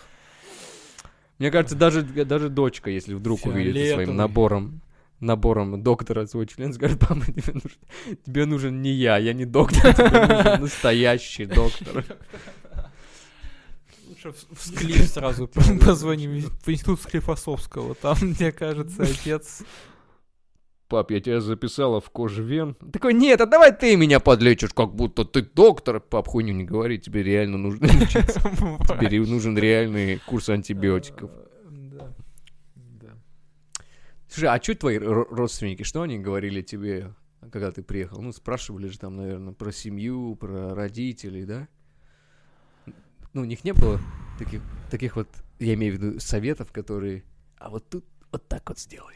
[1.39, 4.81] Мне кажется, даже, даже дочка, если вдруг увидит своим набором,
[5.19, 9.93] набором доктора свой член, скажет, папа, тебе нужен, тебе нужен не я, я не доктор,
[9.93, 12.03] тебе нужен настоящий доктор.
[14.27, 17.95] Лучше в, в Склиф сразу позвоним в институт Склифосовского.
[17.95, 19.63] Там, мне кажется, отец...
[20.87, 22.75] Пап, я тебя записала в кожвен.
[22.93, 25.99] Такой, нет, а давай ты меня подлечишь, как будто ты доктор.
[25.99, 28.39] Пап, хуйню не говори, тебе реально нужно лечиться.
[28.97, 31.29] Тебе нужен реальный курс антибиотиков.
[31.69, 32.15] Да.
[32.75, 33.09] Да.
[34.29, 37.13] Слушай, а что твои ро- родственники, что они говорили тебе,
[37.51, 38.21] когда ты приехал?
[38.21, 41.67] Ну, спрашивали же там, наверное, про семью, про родителей, да?
[43.33, 43.99] Ну, у них не было
[44.39, 45.27] таких, таких вот,
[45.59, 47.23] я имею в виду, советов, которые,
[47.57, 49.15] а вот тут вот так вот сделай.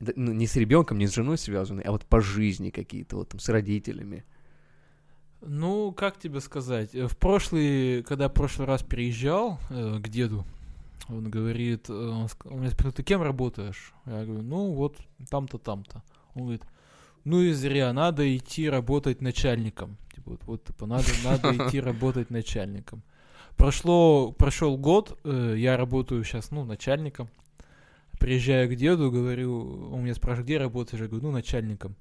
[0.00, 3.30] Да, ну, не с ребенком, не с женой связанные, а вот по жизни какие-то, вот
[3.30, 4.24] там, с родителями.
[5.40, 6.94] Ну, как тебе сказать?
[6.94, 10.44] э, В прошлый, когда в прошлый раз переезжал э, к деду,
[11.08, 12.28] он говорит, э, он
[12.60, 13.92] меня спросил, ты кем работаешь?
[14.06, 14.96] Я говорю, ну вот
[15.30, 16.02] там-то, там-то.
[16.34, 16.62] Он говорит,
[17.24, 19.96] ну и зря, надо идти работать начальником.
[20.14, 23.02] Типа, вот, вот, типа, надо, надо идти работать начальником.
[23.56, 27.28] Прошло, прошел год, э, я работаю сейчас, ну, начальником.
[28.18, 31.00] Приезжаю к деду, говорю, он меня спрашивает, где работаешь?
[31.00, 31.96] Я говорю, ну, начальником.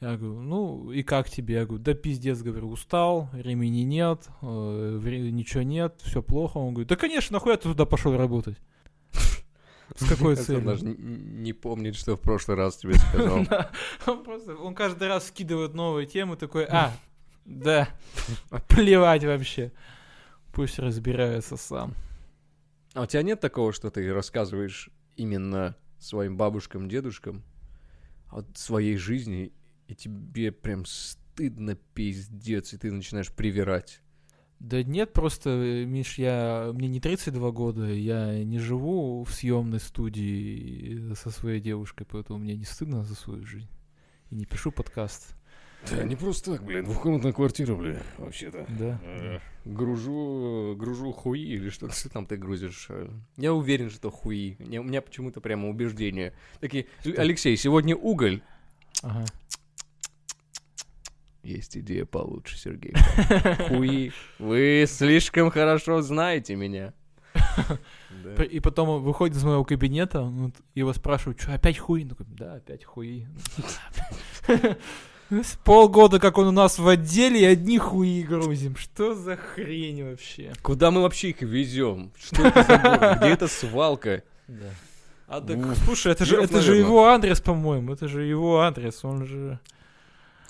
[0.00, 1.54] Я говорю, ну и как тебе?
[1.54, 6.58] Я говорю, да пиздец, говорю, устал, времени нет, э, вре- ничего нет, все плохо.
[6.58, 8.58] Он говорит, да конечно, нахуй ты туда пошел работать?
[9.94, 10.60] С какой целью?
[10.60, 13.46] Он даже не помнит, что в прошлый раз тебе сказал.
[14.06, 16.92] Он просто, он каждый раз скидывает новые темы, такой, а,
[17.44, 17.88] да,
[18.68, 19.72] плевать вообще.
[20.56, 21.92] Пусть разбирается сам.
[22.94, 27.44] А у тебя нет такого, что ты рассказываешь именно своим бабушкам, дедушкам
[28.32, 29.52] о своей жизни,
[29.86, 34.00] и тебе прям стыдно пиздец, и ты начинаешь привирать?
[34.58, 41.12] Да нет, просто, Миш, я, мне не 32 года, я не живу в съемной студии
[41.12, 43.68] со своей девушкой, поэтому мне не стыдно за свою жизнь.
[44.30, 45.36] И не пишу подкаст,
[45.90, 48.66] Да, не просто так, блин, двухкомнатная квартира, блин, вообще-то.
[48.68, 48.98] да.
[49.04, 52.86] Э, Гружу, гружу хуи или что что там ты грузишь?
[52.88, 53.08] э?
[53.36, 54.56] Я уверен, что хуи.
[54.60, 56.34] Не- У меня почему-то прямо убеждение.
[56.60, 58.42] Такие, «Л- Алексей, сегодня уголь.
[59.02, 59.24] Ага.
[61.42, 62.94] Есть идея получше, Сергей.
[63.68, 64.12] Хуи.
[64.40, 66.92] Вы слишком хорошо знаете меня.
[68.24, 68.44] Да.
[68.44, 72.02] И потом он выходит из моего кабинета, ну, его спрашивают, что, опять хуи?
[72.02, 73.26] Он такой, да, опять хуи.
[75.64, 78.76] Полгода, как он у нас в отделе, и одни хуи грузим.
[78.76, 80.52] Что за хрень вообще?
[80.62, 82.12] Куда мы вообще их везем?
[82.18, 83.16] Что это за?
[83.20, 84.22] Где эта свалка?
[84.46, 84.70] Да.
[85.28, 85.78] А так, Уф.
[85.84, 87.92] слушай, это же, это же его адрес, по-моему.
[87.92, 89.58] Это же его адрес, он же...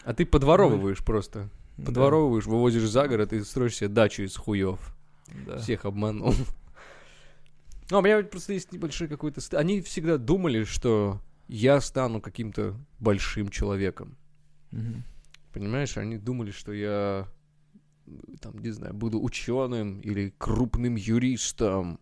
[0.05, 1.49] А ты подворовываешь просто.
[1.79, 4.79] Да, Подворовываешь, вывозишь за город и строишь себе дачу из хуев.
[5.47, 5.59] да.
[5.59, 6.35] Всех обманул.
[7.89, 9.41] Ну, у меня просто есть небольшой какой-то...
[9.57, 14.17] Они всегда думали, что я стану каким-то большим человеком.
[14.71, 15.03] Мгм.
[15.53, 17.27] Понимаешь, они думали, что я
[18.41, 21.99] там, не знаю, буду ученым или крупным юристом.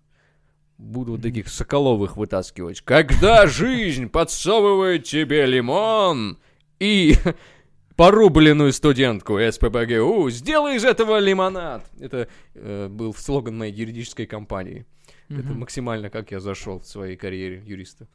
[0.77, 2.81] Буду вот таких Соколовых вытаскивать.
[2.81, 6.37] Когда жизнь подсовывает тебе лимон
[6.81, 7.15] и
[7.97, 11.89] порубленную студентку СПБГУ, сделай из этого лимонад.
[12.01, 14.85] Это э, был слоган моей юридической компании.
[15.29, 15.61] Это Мгм.
[15.61, 18.09] максимально как я зашел в своей карьере юриста.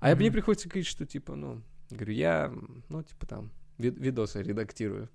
[0.00, 0.34] А мне Мгм.
[0.34, 2.52] приходится говорить, что типа, ну, говорю, я,
[2.88, 5.08] ну, типа там, ви- видосы редактирую.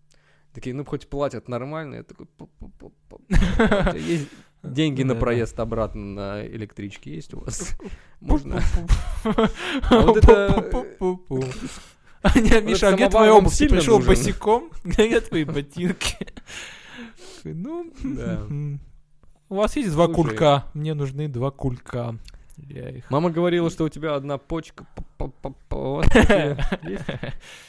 [0.53, 1.95] Такие, ну, хоть платят нормально.
[1.95, 2.27] Я такой,
[3.95, 4.27] есть
[4.63, 7.75] деньги на проезд обратно на электричке есть у вас?
[8.21, 8.61] Можно?
[9.23, 10.53] А вот это-
[12.35, 13.53] не, Миша, а где вам обувь?
[13.75, 14.69] Пришел босиком?
[14.83, 16.15] Где твои ботинки?
[17.43, 17.91] Ну,
[19.49, 20.65] у вас есть два кулька?
[20.73, 22.17] Мне нужны два кулька.
[22.57, 23.09] Я их...
[23.09, 24.85] Мама говорила, что у тебя одна почка.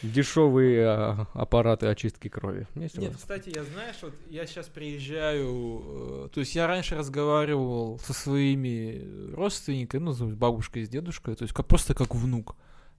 [0.02, 2.66] Дешевые а, аппараты очистки крови.
[2.74, 8.12] Нет, кстати, я знаешь, вот я сейчас приезжаю, э, то есть я раньше разговаривал со
[8.12, 12.56] своими родственниками, ну, с бабушкой, с дедушкой, то есть как, просто как внук.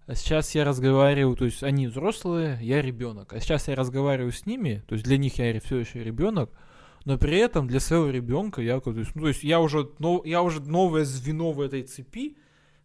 [0.08, 3.34] А сейчас я разговариваю, то есть они взрослые, я ребенок.
[3.34, 6.52] А сейчас я разговариваю с ними, то есть для них я все еще ребенок,
[7.06, 10.22] но при этом для своего ребенка я, то есть, ну, то есть я уже, но,
[10.26, 12.38] я уже новое звено в этой цепи,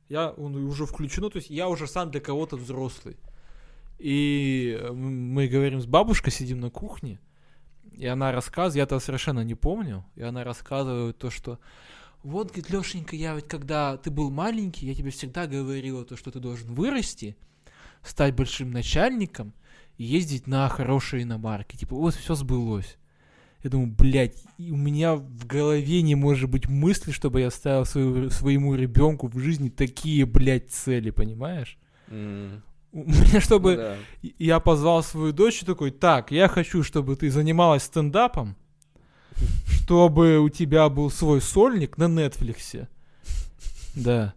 [0.09, 3.17] я он уже включено, то есть я уже сам для кого-то взрослый.
[3.99, 7.19] И э, мы говорим с бабушкой, сидим на кухне,
[7.93, 11.59] и она рассказывает, я этого совершенно не помню, и она рассказывает то, что
[12.23, 16.31] вот, говорит, Лешенька, я ведь когда ты был маленький, я тебе всегда говорила то, что
[16.31, 17.37] ты должен вырасти,
[18.03, 19.55] стать большим начальником
[19.97, 21.77] и ездить на хорошие иномарки.
[21.77, 22.99] Типа, вот все сбылось.
[23.63, 28.31] Я думаю, блядь, у меня в голове не может быть мысли, чтобы я ставил свою-
[28.31, 31.77] своему ребенку в жизни такие, блядь, цели, понимаешь?
[32.09, 33.71] М, У меня, чтобы...
[33.73, 33.97] ну да.
[34.39, 38.57] Я позвал свою дочь и такой, так, я хочу, чтобы ты занималась стендапом,
[39.67, 42.89] чтобы у тебя был свой сольник на Нетфликсе.
[43.95, 44.35] Да.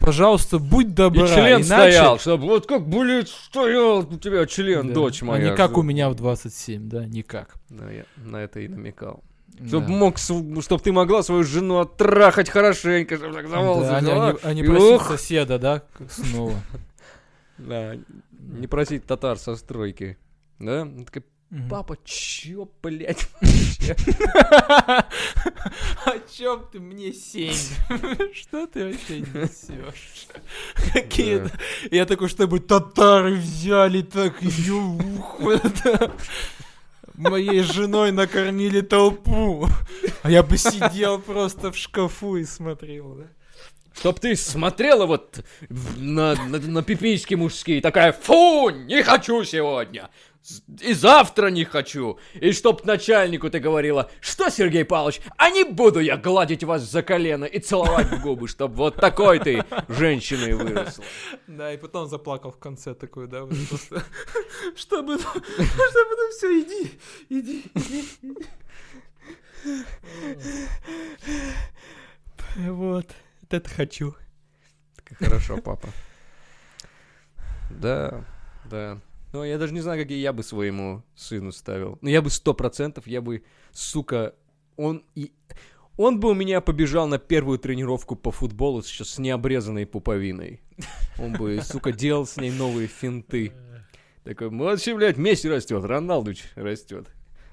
[0.00, 1.26] Пожалуйста, будь И добра.
[1.26, 4.94] член иначе- стоял, чтобы вот как, блин, стоял у тебя член, Да.
[4.94, 5.50] дочь А моя.
[5.50, 7.54] не как у меня в 27, да, никак.
[7.68, 9.22] Да, я на это и намекал.
[9.48, 9.66] Да.
[9.68, 13.98] Чтоб мог, чтобы ты могла свою жену оттрахать хорошенько, чтобы так за Да, волосы а
[14.00, 14.28] взяла.
[14.28, 15.08] а не- а не и просить ух!
[15.08, 16.54] соседа, да, снова.
[17.58, 17.96] Да,
[18.40, 20.16] не просить татар со стройки.
[20.60, 20.88] Да?
[21.50, 21.68] Мгм.
[21.70, 23.26] папа, чё, блядь?
[26.04, 27.54] О чем ты мне семь?
[28.34, 30.26] Что ты вообще несешь?
[30.92, 31.50] Какие-то...
[31.90, 34.98] Я такой, чтобы татары взяли так ее.
[37.14, 39.68] Моей женой накормили толпу.
[40.22, 43.24] А я бы сидел просто в шкафу и смотрел, да?
[43.98, 50.10] Чтоб ты смотрела вот на, на, на пиписьки мужские, такая, фу, не хочу сегодня.
[50.80, 52.18] И завтра не хочу.
[52.34, 57.02] И чтоб начальнику ты говорила, что, Сергей Павлович, а не буду я гладить вас за
[57.02, 61.04] колено и целовать в губы, чтоб вот такой ты женщиной выросла.
[61.46, 63.46] Да, и потом заплакал в конце такой, да,
[64.76, 68.08] чтобы, чтобы, ну все, иди, иди, иди.
[72.56, 73.06] Вот,
[73.50, 74.14] это хочу.
[75.18, 75.88] Хорошо, папа.
[77.70, 78.24] Да,
[78.64, 78.98] да.
[79.32, 81.98] Ну, я даже не знаю, какие я бы своему сыну ставил.
[82.00, 84.34] Ну, я бы сто процентов, я бы, сука,
[84.76, 85.32] он и...
[85.96, 90.60] Он бы у меня побежал на первую тренировку по футболу сейчас с необрезанной пуповиной.
[91.18, 93.52] Он бы, сука, делал с ней новые финты.
[94.22, 97.08] Такой, вообще, блядь, Месси растет, Роналдуч растет.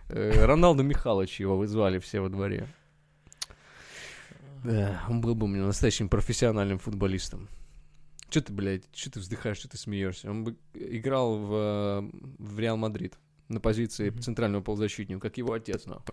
[0.10, 2.68] Э, Роналду Михайлович его вызвали все во дворе.
[4.64, 7.50] Да, он был бы у меня настоящим профессиональным футболистом.
[8.30, 10.30] Че ты, блядь, что ты вздыхаешь, что ты смеешься?
[10.30, 12.10] Он бы играл в, э,
[12.40, 13.18] в Реал Мадрид
[13.50, 14.22] на позиции Мгм.
[14.22, 16.04] центрального полузащитника, как его отец, но.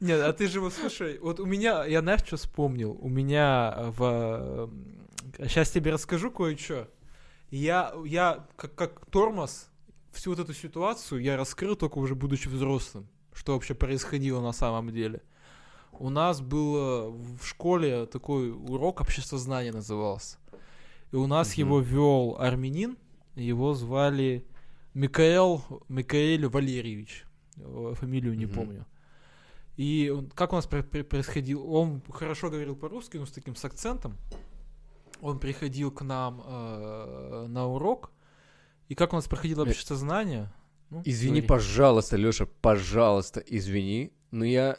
[0.00, 2.98] Нет, а ты же вот слушай, вот у меня, я знаешь, что вспомнил?
[3.00, 4.70] У меня в...
[5.38, 6.88] Сейчас тебе расскажу кое-что.
[7.50, 9.70] Я, я как, как тормоз
[10.12, 13.08] всю вот эту ситуацию я раскрыл только уже будучи взрослым.
[13.32, 15.22] Что вообще происходило на самом деле.
[15.92, 20.38] У нас был в школе такой урок обществознания назывался.
[21.12, 21.58] И у нас Мгм.
[21.66, 22.96] его вел армянин,
[23.34, 24.44] его звали
[24.94, 27.24] Микаэл, Микаэль Валерьевич.
[27.58, 28.54] Э, Фамилию не Мгм.
[28.54, 28.86] помню.
[29.76, 31.70] И он- как у нас про- про- происходил?
[31.72, 34.16] Он хорошо говорил по-русски, но с таким с акцентом.
[35.22, 38.10] Он приходил к нам э, на урок.
[38.88, 40.52] И как у нас проходило Э, обществознание?
[40.90, 41.46] Ну, Извини, говори.
[41.48, 44.78] пожалуйста, Леша, пожалуйста, извини, но я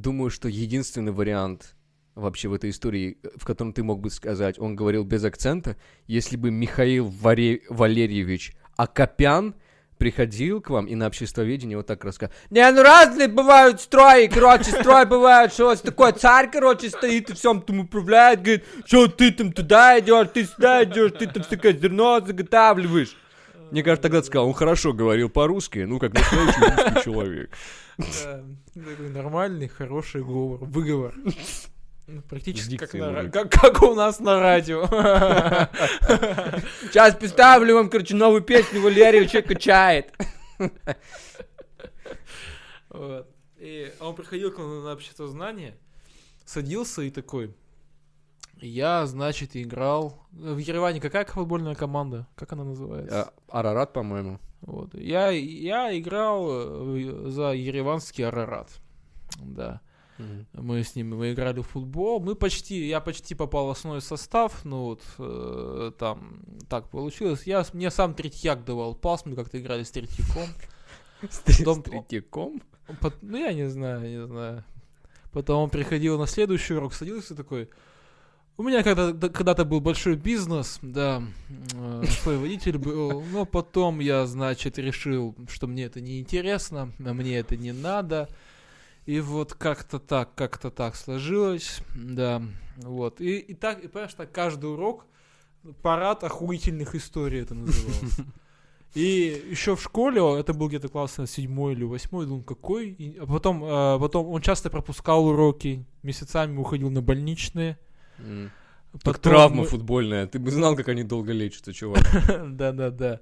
[0.00, 1.74] думаю, что единственный вариант
[2.14, 5.76] вообще в этой истории, в котором ты мог бы сказать, он говорил без акцента,
[6.06, 9.54] если бы Михаил Варе- Валерьевич Акопян
[9.98, 12.36] приходил к вам и на обществоведении вот так рассказывал.
[12.50, 17.34] Не, ну разные бывают строи, короче, строй бывает, что вот такой царь, короче, стоит и
[17.34, 21.72] всем там управляет, говорит, что ты там туда идешь, ты сюда идешь, ты там всякое
[21.72, 23.16] зерно заготавливаешь.
[23.70, 27.50] Мне кажется, тогда ты сказал, он хорошо говорил по-русски, ну, как настоящий русский человек.
[27.98, 28.44] Да,
[28.74, 31.14] такой нормальный, хороший говор, выговор.
[32.06, 34.86] Ну, Практически как, на как, как у нас на радио.
[36.82, 38.80] Сейчас представлю вам, короче, новую песню
[39.26, 40.12] человек качает.
[42.88, 43.28] Вот.
[43.58, 45.76] И он приходил к нам на общество знания,
[46.44, 47.54] садился и такой,
[48.60, 50.26] я, значит, играл...
[50.32, 52.26] В Ереване какая футбольная команда?
[52.34, 53.32] Как она называется?
[53.48, 54.38] А, Арарат, по-моему.
[54.62, 54.94] Вот.
[54.94, 58.70] Я, я играл э, за ереванский Арарат.
[59.38, 59.80] Да.
[60.54, 62.20] Мы с ними мы играли в футбол.
[62.20, 67.46] Мы почти, я почти попал в основной состав, ну вот э, там так получилось.
[67.46, 70.48] Я, мне сам Третьяк давал пас, мы как-то играли с Третьяком.
[71.30, 72.62] С Третьяком?
[73.20, 74.64] Ну я не знаю, не знаю.
[75.32, 77.68] Потом он приходил на следующий урок, садился такой.
[78.58, 81.22] У меня когда- да- когда-то был большой бизнес, да,
[81.74, 87.12] э, свой водитель был, но потом я, значит, решил, что мне это не интересно, а
[87.12, 88.30] мне это не надо.
[89.04, 92.42] И вот как-то так, как-то так сложилось, да,
[92.78, 93.20] вот.
[93.20, 95.04] И, и так, и понимаешь, так каждый урок
[95.82, 98.24] парад охуительных историй это назывался.
[98.94, 102.88] И еще в школе, это был где-то класс седьмой или восьмой, думал, какой.
[102.88, 107.78] И- а потом, а, потом он часто пропускал уроки, месяцами уходил на больничные.
[108.18, 110.26] Как Потом травма мы- футбольная.
[110.26, 112.02] Ты бы знал, как они долго лечатся, чувак.
[112.48, 113.20] Да-да-да.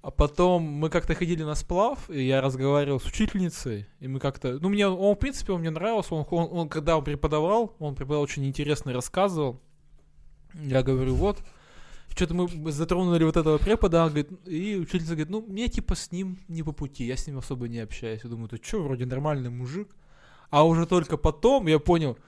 [0.00, 4.58] А потом мы как-то ходили на сплав, и я разговаривал с учительницей, и мы как-то...
[4.58, 7.94] Ну, мне он, в принципе, он мне нравился, он, он- он, когда он преподавал, он
[7.94, 9.60] преподавал очень интересно рассказывал.
[10.54, 11.38] Я говорю, вот,
[12.16, 16.10] что-то мы затронули вот этого препода, он говорит, и учительница говорит, ну, мне типа с
[16.10, 18.22] ним не по пути, я с ним особо не общаюсь.
[18.24, 19.88] Я думаю, ты что, вроде нормальный мужик.
[20.50, 22.18] А уже только потом я понял,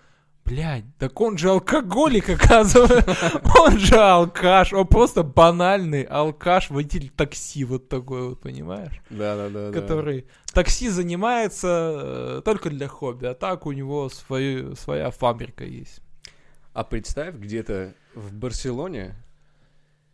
[0.44, 3.40] блядь, так он же алкоголик, оказывается.
[3.58, 9.00] Он же алкаш, он просто банальный алкаш, водитель такси вот такой вот, понимаешь?
[9.10, 9.72] Да-да-да.
[9.72, 16.00] Который такси занимается э, только для хобби, а так у него свою, своя фабрика есть.
[16.72, 19.14] А представь, где-то в Барселоне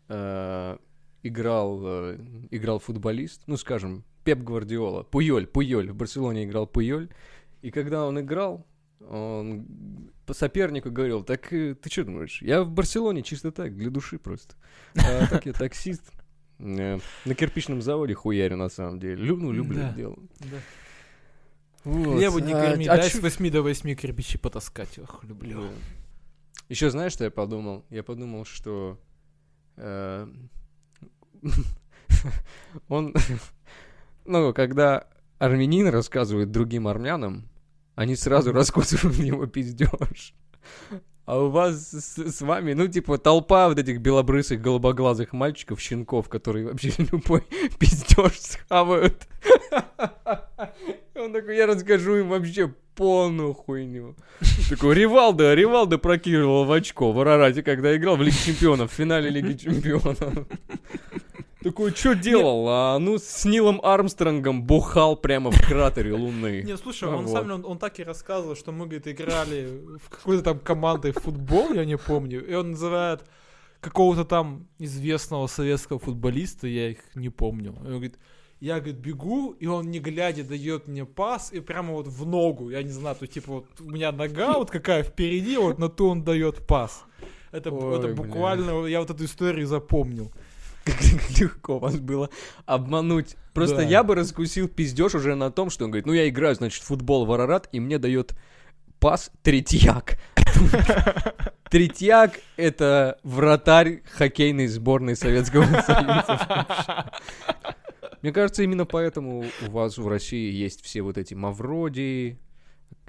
[0.08, 0.76] э,
[1.22, 2.18] играл, э,
[2.50, 7.08] играл футболист, ну, скажем, Пеп Гвардиола, Пуйоль, Пуйоль, в Барселоне играл Пуйоль,
[7.62, 8.66] и когда он играл,
[9.08, 9.66] он
[10.26, 14.18] по сопернику говорил, так э, ты что думаешь, я в Барселоне чисто так, для души
[14.18, 14.54] просто.
[14.96, 16.02] А так я таксист.
[16.58, 19.16] Э, На кирпичном заводе хуярю, на самом деле.
[19.24, 19.88] Лю- ну, люблю Да.
[19.88, 20.16] это дело.
[20.40, 20.58] Да.
[21.84, 22.18] Вот.
[22.18, 24.98] Хлебу не А- корми, а дай чё- с 8 до 8 кирпичи потаскать.
[24.98, 25.64] Ох, люблю.
[26.68, 27.84] Еще знаешь, что я подумал?
[27.90, 29.00] Я подумал, что
[29.76, 30.28] э,
[32.88, 33.14] он,
[34.26, 37.48] ну, когда армянин рассказывает другим армянам,
[38.00, 40.34] они сразу раскусывают в него пиздеж.
[41.26, 46.30] А у вас с, с вами, ну, типа, толпа вот этих белобрысых, голубоглазых мальчиков, щенков,
[46.30, 47.44] которые вообще любой
[47.78, 49.28] пиздеж схавают.
[51.14, 54.16] Он такой, я расскажу им вообще полную хуйню.
[54.68, 59.30] Такой, Ривалдо, Ривалдо прокидывал в очко в Арарате, когда играл в Лиге Чемпионов, в финале
[59.30, 60.46] Лиги Чемпионов.
[61.62, 62.66] Такой, что делал?
[62.68, 66.62] А, ну, с Нилом Армстронгом бухал прямо в кратере Луны.
[66.62, 67.32] Не, слушай, он вот.
[67.32, 69.68] сам он, он так и рассказывал, что мы, говорит, играли
[70.02, 73.26] в какой-то там командой футбол, я не помню, и он называет
[73.80, 77.72] какого-то там известного советского футболиста, я их не помню.
[77.72, 78.18] И он говорит,
[78.60, 82.70] я, говорит, бегу, и он, не глядя, дает мне пас, и прямо вот в ногу,
[82.70, 86.08] я не знаю, то типа вот у меня нога вот какая впереди, вот на то
[86.10, 87.04] он дает пас.
[87.52, 88.22] Это, б- это Ой, бля.
[88.22, 90.30] буквально, я вот эту историю запомнил.
[90.84, 90.96] Как
[91.40, 92.30] легко вас было
[92.66, 93.36] обмануть.
[93.54, 93.82] Просто Да.
[93.82, 96.86] я бы раскусил пиздеж уже на том, что он говорит, ну, я играю, значит, в
[96.86, 98.34] футбол в Арарат, и мне дает
[98.98, 100.18] пас Третьяк.
[101.70, 107.10] Третьяк— это вратарь хоккейной сборной Советского Союза.
[108.22, 112.38] Мне кажется, именно поэтому у вас в России есть все вот эти Мавроди,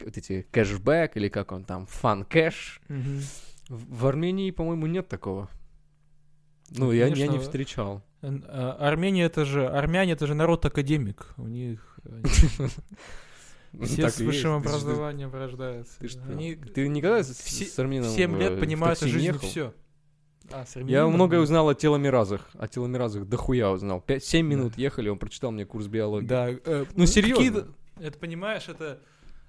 [0.03, 2.82] вот эти кэшбэк, или как он там, fan-cash.
[2.88, 5.49] В в Армении, по-моему, нет такого.
[6.70, 7.39] Ну, Ну, я, я не конечно.
[7.39, 8.03] встречал.
[8.22, 11.34] А, Армения это же, армяне это же народ академик.
[11.38, 11.99] У них
[13.82, 15.99] все с высшим образованием рождаются.
[15.99, 19.47] Ты, никогда с, армянином в 7 э, лет в понимают о такси не жизни ехал?
[19.47, 19.74] все.
[20.54, 21.43] А, Я многое да.
[21.43, 22.49] узнал о теломеразах.
[22.58, 24.04] О теломеразах дохуя узнал.
[24.08, 26.28] 7 минут ехали, он прочитал мне курс биологии.
[26.28, 26.49] Да.
[26.49, 27.36] э, Ну, серьезно.
[27.43, 27.68] какие-то-
[27.99, 28.99] Это, понимаешь, это...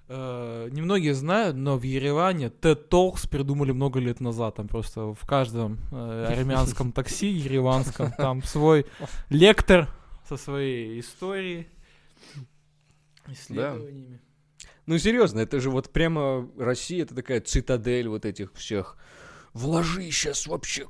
[0.09, 4.55] э, немногие знают, но в Ереване TED Talks придумали много лет назад.
[4.55, 8.85] Там просто в каждом э, армянском такси ереванском там свой
[9.29, 9.87] лектор
[10.27, 11.67] со своей историей,
[13.27, 14.19] исследованиями.
[14.85, 18.97] Ну, серьезно, это же вот прямо Россия, это такая цитадель вот этих всех.
[19.53, 20.87] Вложи сейчас вообще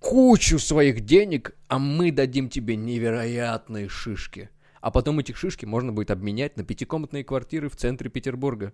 [0.00, 4.50] кучу своих денег, а мы дадим тебе невероятные шишки.
[4.80, 8.72] А потом этих шишки можно будет обменять на пятикомнатные квартиры в центре Петербурга.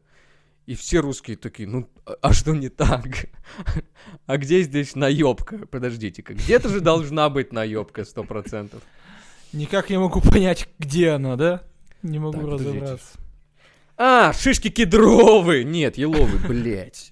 [0.66, 1.88] И все русские такие, ну,
[2.20, 3.04] а- что не так?
[4.26, 5.58] А где здесь наебка?
[5.66, 8.82] Подождите-ка, где-то же должна быть наебка сто процентов.
[9.52, 11.62] Никак не могу понять, где она, да?
[12.02, 12.70] Не могу Так, подождите.
[12.78, 13.18] разобраться.
[13.96, 15.64] А, шишки кедровые!
[15.64, 17.11] Нет, еловые, блядь.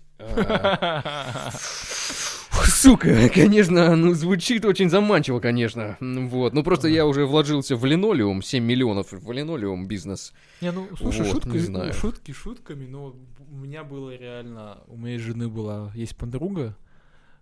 [2.67, 5.97] Сука, конечно, ну звучит очень заманчиво, конечно.
[6.01, 10.33] Вот, ну просто я уже вложился в линолеум, 7 миллионов в линолеум бизнес.
[10.61, 11.93] Не, ну, слушай, Вот, шутка, не знаю.
[11.93, 13.15] шутки шутками, но
[13.51, 16.77] у меня было реально, у моей жены была, есть подруга,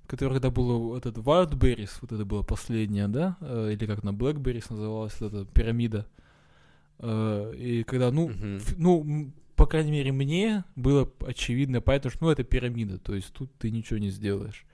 [0.07, 4.67] которая когда было этот Wildberries, вот это была последняя, да, э, или как на Blackberries
[4.71, 6.07] называлась, вот эта пирамида.
[7.01, 9.31] Э, И когда, ну, ф- ну,
[9.69, 13.99] крайней мере, мне было очевидно, поэтому что, ну, это пирамида, то есть тут ты ничего
[13.99, 14.65] не сделаешь.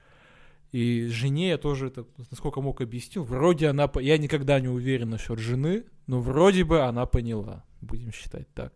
[0.73, 3.23] И жене я тоже это, насколько мог, объяснил.
[3.23, 3.89] Вроде она...
[4.01, 7.65] Я никогда не уверен насчет жены, но вроде бы она поняла.
[7.81, 8.75] Будем считать так.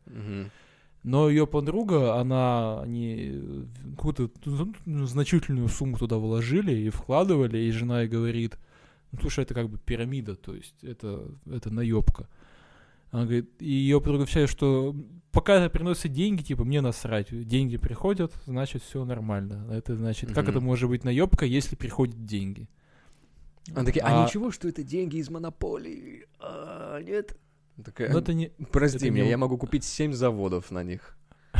[1.02, 3.64] Но ее подруга, она они э,
[3.96, 4.30] какую-то
[4.84, 8.58] ну, значительную сумму туда вложили и вкладывали, и жена ей говорит,
[9.12, 12.28] ну, слушай, это как бы пирамида, то есть это, это наебка.
[13.10, 14.94] Она говорит, и ее подруга считает, что
[15.32, 17.28] пока это приносит деньги, типа, мне насрать.
[17.46, 19.66] Деньги приходят, значит, все нормально.
[19.72, 22.68] Это значит, как это может быть наебка, если приходят деньги?
[23.74, 26.26] Она такие, а, А- ничего, что это деньги из монополии?
[26.40, 27.36] А, нет?
[27.84, 28.48] Такая, Ну, это не...
[28.72, 31.16] Прости это меня, не- я могу купить 7 заводов на них.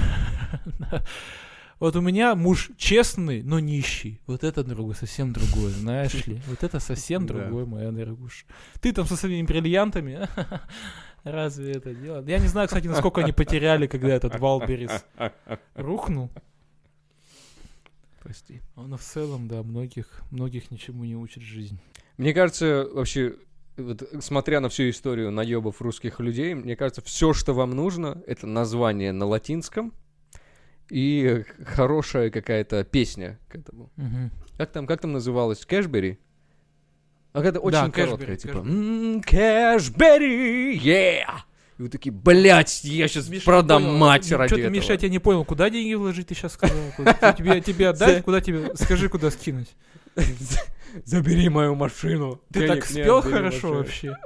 [1.80, 4.20] Вот у меня муж честный, но нищий.
[4.26, 6.40] Вот это другое, совсем другое, знаешь ли.
[6.48, 8.46] Вот это совсем другое, моя дорогуша.
[8.80, 10.26] Ты там со своими бриллиантами,
[11.24, 12.24] разве это дело?
[12.26, 15.04] Я не знаю, кстати, насколько они потеряли, когда этот Валберис
[15.74, 16.30] рухнул.
[18.20, 18.60] Прости.
[18.76, 21.78] Но в целом, да, многих, многих ничему не учит жизнь.
[22.18, 23.36] Мне кажется, вообще,
[23.76, 28.46] вот, смотря на всю историю наебов русских людей, мне кажется, все, что вам нужно, это
[28.46, 29.94] название на латинском
[30.90, 33.90] и хорошая какая-то песня к этому.
[34.58, 35.64] Как там, как там называлось?
[35.64, 36.18] Кэшбери?
[37.38, 39.14] А это очень Да, короткая, типа Кэшбери.
[39.14, 41.24] «М, Кэшбери, yeah!
[41.78, 44.74] И вы такие, блядь, я сейчас Миша, продам понял, мать ну, ради Чё-то, этого.
[44.74, 46.76] Миша, я тебя не понял, куда деньги вложить, ты сейчас сказал?
[47.36, 48.24] Тебе, тебе отдать?
[48.24, 48.74] Куда тебе?
[48.74, 49.68] Скажи, куда скинуть.
[51.04, 52.40] Забери мою машину.
[52.52, 54.16] Ты так спел хорошо вообще.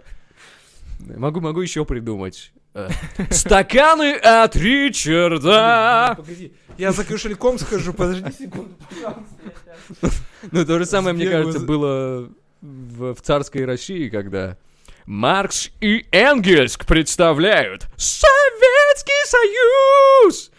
[0.99, 2.53] Могу, могу еще придумать.
[2.75, 2.89] Э,
[3.31, 6.15] Стаканы от Ричарда.
[6.17, 10.23] Погоди, я за кошельком схожу, подожди секунду, пожалуйста.
[10.51, 12.31] Ну, то же самое, мне кажется, было
[12.63, 14.57] в, в царской России, когда
[15.05, 20.51] Маркс и Энгельс представляют Советский Союз!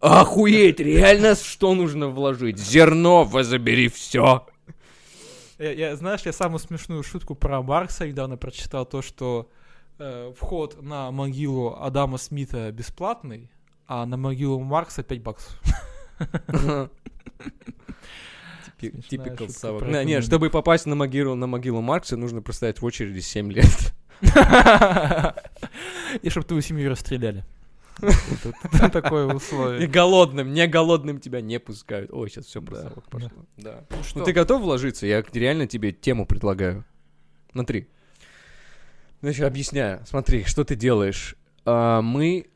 [0.00, 2.58] Охуеть, реально что нужно вложить?
[2.58, 4.46] Зерно, возобери все.
[5.58, 9.50] Я, я, знаешь, я самую смешную шутку про Маркса недавно прочитал, то, что
[9.98, 13.50] э, вход на могилу Адама Смита бесплатный,
[13.88, 15.60] а на могилу Маркса 5 баксов.
[18.78, 19.82] Типикал совок.
[19.86, 23.94] Не, не, чтобы попасть на могилу, на могилу Маркса, нужно простоять в очереди 7 лет.
[26.22, 27.44] И чтобы твою семью расстреляли.
[28.92, 29.88] Такое И условие.
[29.88, 32.12] голодным, не голодным тебя не пускают.
[32.12, 33.10] Ой, сейчас все про Да, совок да.
[33.10, 33.30] пошло.
[33.56, 33.84] Да.
[33.90, 35.06] Ну Ну ты готов вложиться?
[35.06, 36.84] Я реально тебе тему предлагаю.
[37.52, 37.88] Смотри.
[39.20, 40.00] Значит, объясняю.
[40.06, 41.34] Смотри, что ты делаешь.
[41.64, 42.46] А, мы...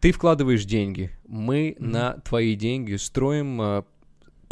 [0.00, 1.10] Ты вкладываешь деньги.
[1.26, 1.90] Мы Мгм.
[1.90, 3.84] на твои деньги строим а,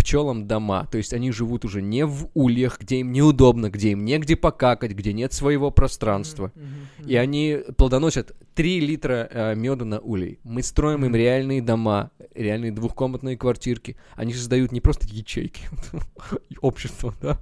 [0.00, 0.86] пчелам дома.
[0.90, 4.92] То есть они живут уже не в ульях, где им неудобно, где им негде покакать,
[4.92, 6.52] где нет своего пространства.
[6.54, 10.38] Мгм, И они плодоносят 3 литра меда на улей.
[10.44, 11.16] Мы строим им Мгм.
[11.16, 13.96] реальные дома, реальные двухкомнатные квартирки.
[14.16, 15.62] Они создают не просто ячейки,
[16.60, 17.38] общество, да?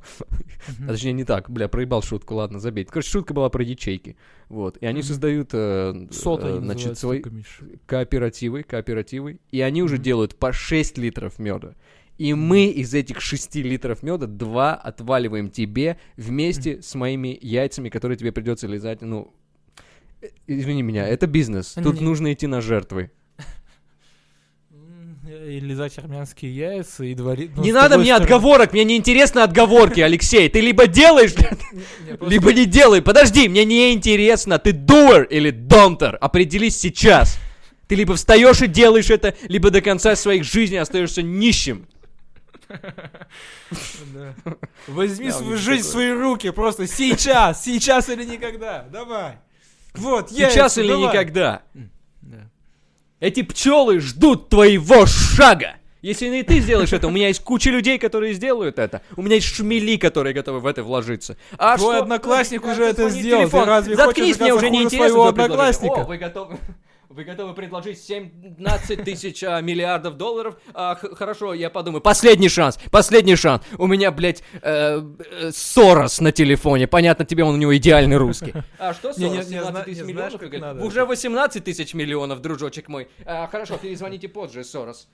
[0.86, 1.50] А точнее, не так.
[1.50, 2.90] Бля, проебал шутку, ладно, забейте.
[2.90, 4.16] Короче, шутка была про ячейки.
[4.48, 4.76] Вот.
[4.78, 7.22] И они создают, э, Сот э, значит, свои
[7.86, 9.40] кооперативы, кооперативы.
[9.50, 11.74] И они уже делают по 6 литров меда.
[12.18, 18.18] И мы из этих 6 литров меда 2 отваливаем тебе вместе с моими яйцами, которые
[18.18, 19.02] тебе придется лизать.
[19.02, 19.32] Ну,
[20.20, 21.76] э, извини меня, это бизнес.
[21.76, 23.12] Не, Тут нужно идти на жертвы.
[25.46, 27.50] И лизать армянские яйца, и дворить...
[27.54, 30.48] ну, не надо мне стороны- отговорок, мне не интересны отговорки, Алексей.
[30.48, 31.34] Ты либо делаешь,
[32.20, 33.00] либо не делай.
[33.02, 36.16] Подожди, мне не интересно, ты doer или don'ter.
[36.16, 37.38] Определись сейчас.
[37.86, 41.86] Ты либо встаешь и делаешь это, либо до конца своих жизней остаешься нищим.
[44.86, 48.86] Возьми свою жизнь в свои руки, просто сейчас, сейчас или никогда.
[48.90, 49.38] Давай.
[49.94, 51.62] Вот, яйца, Сейчас или никогда.
[52.22, 52.48] Да.
[53.20, 55.74] Эти пчелы ждут твоего шага.
[56.00, 59.02] Если не ты сделаешь это, у меня есть куча людей, которые сделают это.
[59.16, 61.36] У меня есть шмели, которые готовы в это вложиться.
[61.58, 62.02] А Твой что?
[62.04, 63.42] одноклассник уже это сделал.
[63.42, 63.64] телефон?
[63.64, 66.02] Ты разве Заткнись, мне уже не интересно своего одноклассника?
[66.02, 66.58] О, вы готовы?
[67.18, 70.54] Вы готовы предложить 17 тысяч а, миллиардов долларов?
[70.72, 72.00] А, хорошо, я подумаю.
[72.00, 73.64] Последний шанс, последний шанс.
[73.76, 75.02] У меня, блядь, э,
[75.32, 76.86] э, Сорос на телефоне.
[76.86, 78.54] Понятно, тебе он у него идеальный русский.
[78.78, 79.46] А что не, Сорос?
[79.48, 80.84] не 17 зна- тысяч знаешь, миллионов?
[80.84, 83.08] Уже 18 тысяч миллионов, дружочек мой.
[83.26, 85.08] А, хорошо, перезвоните позже, Сорос.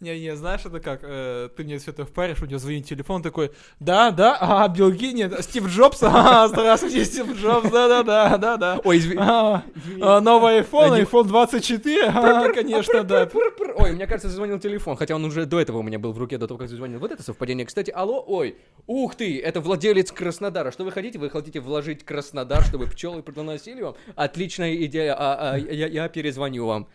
[0.00, 1.00] Не-не, знаешь, это как?
[1.02, 4.90] э, ты мне все это впаришь, у него звонит телефон такой, да, да, а, Билл
[4.92, 8.80] нет, Стив Джобс, а, здравствуйте, Стив Джобс, да-да-да, да-да.
[8.82, 9.62] Ой, изви- А,
[10.00, 13.28] а, новый iPhone, iPhone 24, а, конечно, да.
[13.76, 16.38] Ой, мне кажется, зазвонил телефон, хотя он уже до этого у меня был в руке,
[16.38, 16.98] до того, как зазвонил.
[16.98, 17.66] Вот это совпадение.
[17.66, 20.70] Кстати, алло, ой, ух ты, это владелец Краснодара.
[20.70, 21.18] Что вы хотите?
[21.18, 23.96] Вы хотите вложить Краснодар, чтобы пчелы приносили вам?
[24.16, 26.88] Отличная идея, а, а, я, я перезвоню вам.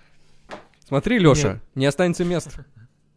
[0.87, 1.61] Смотри, Нет.
[1.75, 2.49] не останется мест.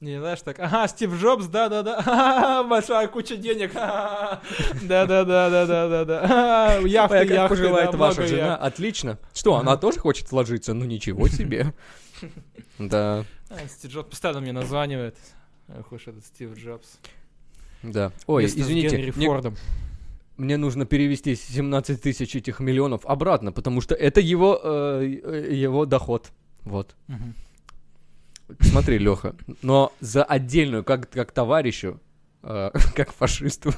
[0.00, 4.40] Не, знаешь, так, ага, Стив Джобс, да-да-да, большая куча денег, ага,
[4.82, 8.56] да-да-да-да-да-да, ага, яхты, а как поживает да, ваша жена?
[8.56, 9.18] Отлично.
[9.34, 10.72] Что, она тоже хочет вложиться?
[10.72, 11.74] Ну ничего себе.
[12.78, 15.16] Да, А, Стив Джобс постоянно мне названивает.
[15.80, 16.98] Ох уж этот Стив Джобс.
[17.82, 18.12] да.
[18.26, 19.56] Ой, извините, Фордом.
[20.36, 26.30] Мне нужно перевести 17 тысяч этих миллионов обратно, потому что это его, э, его доход.
[26.64, 26.94] Вот.
[27.08, 27.34] Мгм.
[28.60, 32.00] Смотри, Леха, но за отдельную, как, как товарищу,
[32.42, 33.72] э, как фашисту,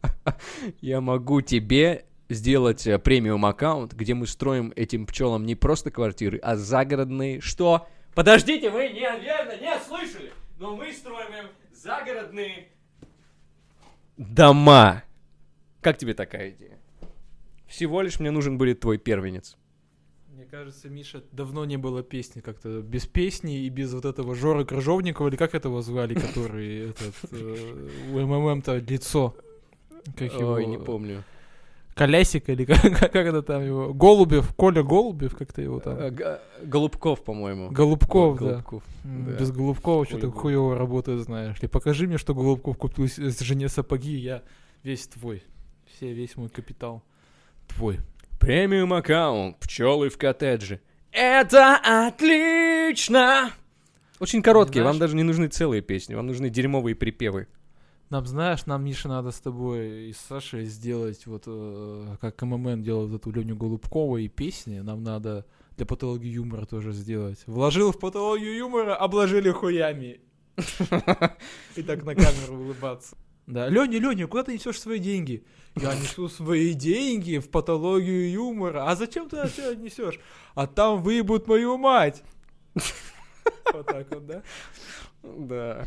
[0.80, 6.38] я могу тебе сделать э, премиум аккаунт, где мы строим этим пчелам не просто квартиры,
[6.42, 7.40] а загородные.
[7.40, 7.88] Что?
[8.14, 12.68] Подождите, вы неверно не слышали, но мы строим им загородные
[14.16, 15.04] дома.
[15.80, 16.78] Как тебе такая идея?
[17.66, 19.56] Всего лишь мне нужен будет твой первенец.
[20.50, 25.28] Кажется, Миша, давно не было песни как-то без песни и без вот этого Жоры Крыжовникова,
[25.28, 29.36] или как этого звали, который этот э, у МММ-то лицо.
[30.16, 30.52] Как его?
[30.52, 31.22] Ой, не помню.
[31.94, 33.92] Колясик или как, как это там его?
[33.92, 35.98] Голубев, Коля Голубев, как-то его там.
[35.98, 37.70] Э, Голубков, по-моему.
[37.70, 38.46] Голубков, да.
[38.46, 38.82] Голубков.
[39.04, 39.32] Да.
[39.32, 41.68] Без Голубкова что-то хуево работает, знаешь ли.
[41.68, 44.42] Покажи мне, что Голубков купил жене сапоги, я
[44.82, 45.42] весь твой.
[45.84, 47.02] Все, весь мой капитал
[47.66, 47.98] твой.
[48.38, 50.80] Премиум аккаунт, пчелы в коттедже.
[51.12, 53.50] Это отлично!
[54.20, 57.46] Очень короткие, вам даже не нужны целые песни, вам нужны дерьмовые припевы.
[58.10, 62.82] Нам, знаешь, нам, Миша, надо с тобой и с Сашей сделать вот, э, как ММН
[62.82, 65.44] делал вот эту Леню Голубкова и песни, нам надо
[65.76, 67.38] для патологии юмора тоже сделать.
[67.46, 70.20] Вложил в патологию юмора, обложили хуями.
[71.76, 73.16] И так на камеру улыбаться.
[73.48, 75.42] Да, Леня, Леня, куда ты несешь свои деньги?
[75.74, 78.90] Я несу свои деньги в патологию юмора.
[78.90, 80.20] А зачем ты это несешь?
[80.54, 82.22] А там выебут мою мать.
[83.72, 84.42] Вот так вот, да?
[85.22, 85.86] Да.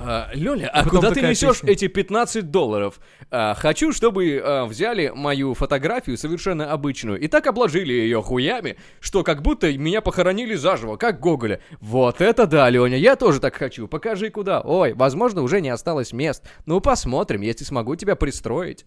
[0.00, 1.72] А, Лёля, а куда ты несешь песня.
[1.72, 3.00] эти 15 долларов?
[3.30, 9.24] А, хочу, чтобы а, взяли мою фотографию совершенно обычную и так обложили ее хуями, что
[9.24, 11.60] как будто меня похоронили заживо, как Гоголя.
[11.80, 13.88] Вот это да, Лёня, я тоже так хочу.
[13.88, 14.60] Покажи куда.
[14.60, 16.48] Ой, возможно, уже не осталось мест.
[16.66, 18.84] Ну, посмотрим, если смогу тебя пристроить.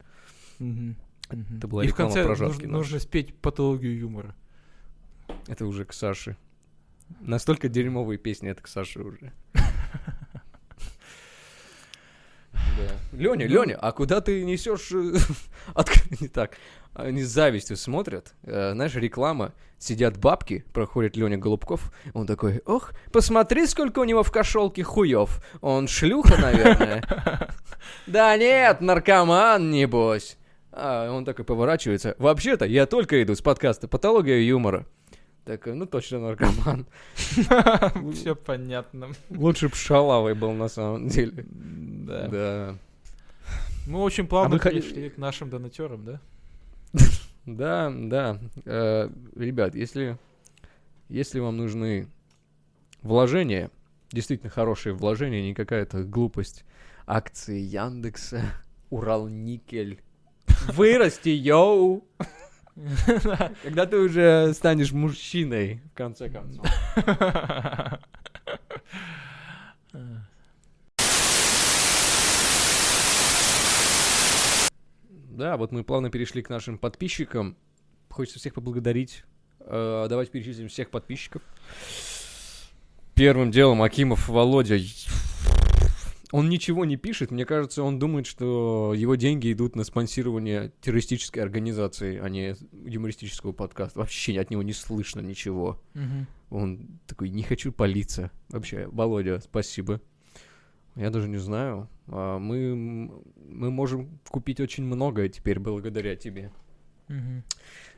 [0.60, 0.96] Мгм.
[1.30, 4.36] Это была И в конце прожарки нужно, нужно спеть патологию юмора.
[5.48, 6.38] Это уже к Саше.
[7.20, 9.34] Настолько дерьмовые песни, это к Саше уже.
[12.78, 13.18] Да.
[13.18, 13.52] Леня, Ну.
[13.64, 14.92] Леня, а куда ты несешь?
[14.92, 15.14] э,
[15.74, 15.90] от-
[16.22, 16.58] Не так.
[16.94, 18.34] Они с завистью смотрят.
[18.44, 19.54] Э, Знаешь, реклама.
[19.78, 21.92] Сидят бабки, проходит Леня Голубков.
[22.14, 25.42] Он такой, ох, посмотри, сколько у него в кошелке хуев.
[25.62, 27.04] Он шлюха, наверное.
[28.06, 30.38] Да нет, наркоман, небось.
[30.72, 32.16] А он такой поворачивается.
[32.20, 34.86] Вообще-то, я только иду с подкаста «Патология юмора».
[35.52, 36.86] Так, ну точно наркоман.
[38.14, 39.10] Все понятно.
[39.30, 41.46] Лучше б шалавый был на самом деле.
[41.46, 42.28] Да.
[42.30, 42.76] Да.
[43.86, 46.22] Мы очень плавно А перешли к нашим донатерам, да?
[47.46, 48.40] Да, да.
[48.64, 50.18] Э, ребят, если,
[51.10, 52.08] если вам нужны
[53.02, 53.72] вложения,
[54.10, 56.64] действительно хорошие вложения, не какая-то глупость,
[57.06, 58.42] акции Яндекса,
[58.90, 60.00] Уралникель,
[60.70, 62.06] вырасти, йоу!
[63.64, 66.66] Когда ты уже станешь мужчиной, в конце концов.
[75.34, 77.58] Да, вот мы плавно перешли к нашим подписчикам.
[78.12, 79.24] Хочется всех поблагодарить.
[79.62, 81.42] Э, давайте перечислим всех подписчиков.
[83.16, 84.78] Первым делом Акимов Володя.
[86.32, 87.32] Он ничего не пишет.
[87.32, 92.56] Мне кажется, он думает, что его деньги идут на спонсирование террористической организации, а не
[92.86, 94.00] юмористического подкаста.
[94.00, 95.82] Вообще от него не слышно ничего.
[95.94, 96.28] Мгм.
[96.50, 98.32] Он такой, не хочу палиться.
[98.50, 100.02] Вообще, Володя, спасибо.
[100.96, 101.90] Я даже не знаю.
[102.08, 106.52] А, Мы, мы можем купить очень многое теперь благодаря тебе.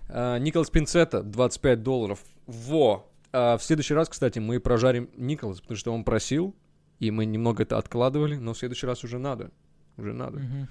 [0.10, 2.20] А, Николас Пинцета, 25 долларов.
[2.48, 3.10] Во!
[3.32, 6.56] А, в следующий раз, кстати, мы прожарим Николас, потому что он просил,
[7.00, 9.52] и мы немного это откладывали, но в следующий раз уже надо.
[9.98, 10.40] Уже надо.
[10.40, 10.68] Мгм.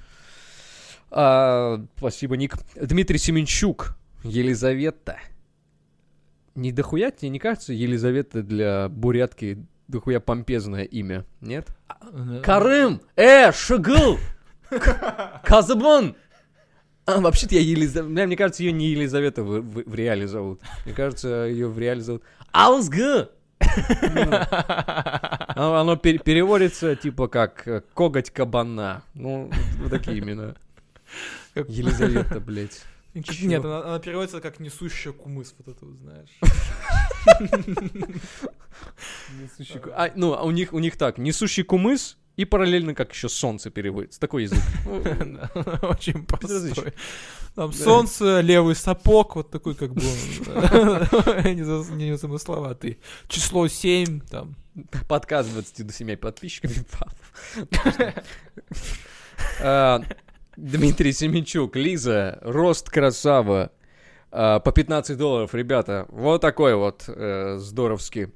[1.10, 2.56] А, спасибо, Ник.
[2.74, 5.18] Дмитрий Семенчук, Елизавета.
[6.54, 11.68] Не дохуя тебе не кажется Елизавета для бурятки дохуя помпезное имя, нет?
[12.12, 13.00] Э, Карым!
[13.16, 14.18] Э, Шагыл!
[15.44, 16.16] Казабон!
[17.04, 18.26] А, вообще-то я Елизавета...
[18.26, 20.60] Мне кажется, ее не Елизавета в, в- в реале зовут.
[20.84, 23.30] Мне кажется, ее в реале зовут Аузга!
[25.54, 29.02] Оно, оно пер- переводится типа как э, коготь кабана.
[29.14, 30.54] Ну, вот такие имена.
[31.54, 32.82] Как- Елизавета, блядь.
[33.24, 33.46] Чё?
[33.46, 36.30] Нет, она, она переводится как несущая кумыс, вот это вот знаешь.
[39.94, 43.70] А, ну, а у них, у них так, несущий кумыс и параллельно как еще солнце
[43.70, 44.18] переводится.
[44.20, 44.58] Такой язык.
[45.82, 46.92] Очень простой.
[47.54, 52.98] Там солнце, левый сапог, вот такой как бы он, не за- не замысловатый.
[53.28, 54.56] Число 7, там.
[55.08, 56.74] Подкаст 27 подписчиками.
[59.60, 60.00] А,
[60.56, 63.70] Дмитрий Семенчук, Лиза, Рост Красава.
[64.30, 66.06] а, По 15 долларов, ребята.
[66.08, 68.28] Вот такой вот э, здоровский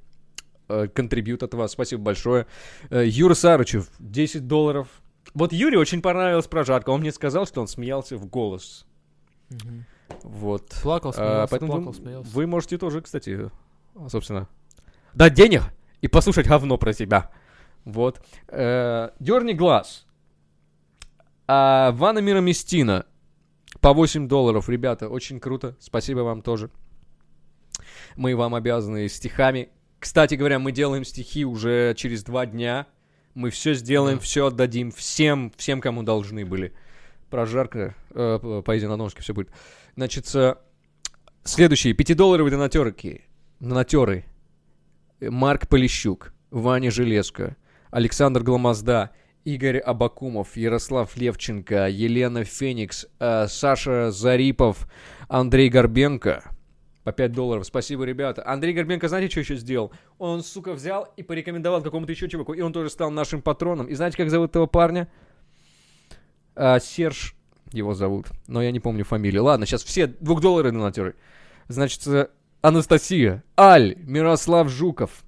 [0.68, 1.72] контрибьют от вас.
[1.72, 2.46] Спасибо большое.
[2.90, 4.88] Э, Юра Сарычев, 10 долларов.
[5.34, 6.90] Вот Юре очень понравилась прожарка.
[6.90, 8.86] Он мне сказал, что он смеялся в голос.
[10.22, 10.68] Вот.
[10.82, 12.30] Плакал, А, смеялся, поэтому плакал, вы, смеялся.
[12.30, 13.50] вы можете тоже, кстати,
[14.08, 14.48] собственно,
[15.14, 15.62] дать денег
[16.00, 17.30] и послушать говно про себя.
[17.84, 18.20] Вот.
[18.48, 20.06] Э, Дерни глаз.
[21.48, 23.06] А, Ванна Мироместина.
[23.80, 25.76] По 8 долларов, ребята, очень круто.
[25.78, 26.70] Спасибо вам тоже.
[28.16, 29.68] Мы вам обязаны стихами.
[30.06, 32.86] Кстати говоря, мы делаем стихи уже через два дня.
[33.34, 34.22] Мы все сделаем, Да.
[34.22, 36.72] все отдадим всем, всем, кому должны были.
[37.28, 39.50] Прожарка, э, поэзия на ножке, все будет.
[39.96, 40.54] Значит, э,
[41.42, 41.92] следующие.
[41.92, 43.22] Пятидолларовые донатерки.
[43.58, 44.26] Донатеры.
[45.20, 47.56] Марк Полищук, Ваня Железко,
[47.90, 49.10] Александр Гламозда,
[49.42, 54.86] Игорь Абакумов, Ярослав Левченко, Елена Феникс, э, Саша Зарипов,
[55.26, 56.55] Андрей Горбенко.
[57.06, 57.64] По 5 долларов.
[57.64, 58.44] Спасибо, ребята.
[58.44, 59.92] Андрей Горбенко, знаете, что еще сделал?
[60.18, 63.86] Он, сука, взял и порекомендовал какому-то еще чуваку, и он тоже стал нашим патроном.
[63.86, 65.06] И знаете, как зовут этого парня?
[66.56, 67.36] А, Серж
[67.70, 69.44] его зовут, но я не помню фамилию.
[69.44, 71.14] Ладно, сейчас все двухдолларовые донатеры.
[71.68, 72.26] Значит, э,
[72.60, 75.22] Анастасия, Аль, Мирослав Жуков,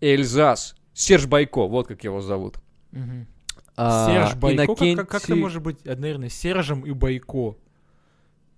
[0.00, 2.56] Эльзас, Серж Байко, вот как его зовут.
[2.90, 3.28] Мгм.
[3.76, 4.66] А, Серж Байко?
[4.66, 7.50] Как- Как, как это Иннокентий- может быть, а, наверное, Сержем и Байко?
[7.50, 7.54] А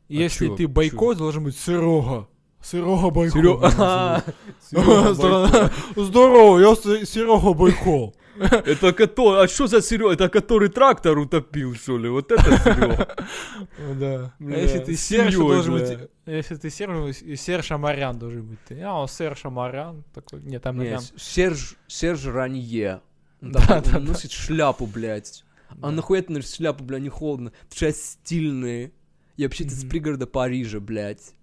[0.08, 0.56] Если чё?
[0.56, 2.26] ты Байко, должен быть Серега.
[2.64, 4.22] Серега А.
[4.70, 8.12] Серёга Здорово, я Серега Байко.
[8.66, 10.12] Это который, а что за Серега?
[10.12, 12.08] Это который трактор утопил, что ли?
[12.08, 13.16] Вот это Серега.
[14.00, 14.34] Да.
[14.40, 15.98] А если ты Серж, должен быть...
[16.26, 18.58] Если ты Серж, Серж Амарян должен быть.
[18.66, 18.80] ты.
[18.80, 20.02] А, он Серж Амарян.
[20.14, 20.78] Такой, нет, там...
[20.78, 23.02] Не, Серж, Серж Ранье.
[23.40, 25.44] Да, да, носит шляпу, блядь.
[25.82, 27.52] А нахуя ты носишь шляпу, бля, не холодно?
[27.72, 28.92] Что я стильный.
[29.36, 31.34] Я вообще-то с пригорода Парижа, блядь.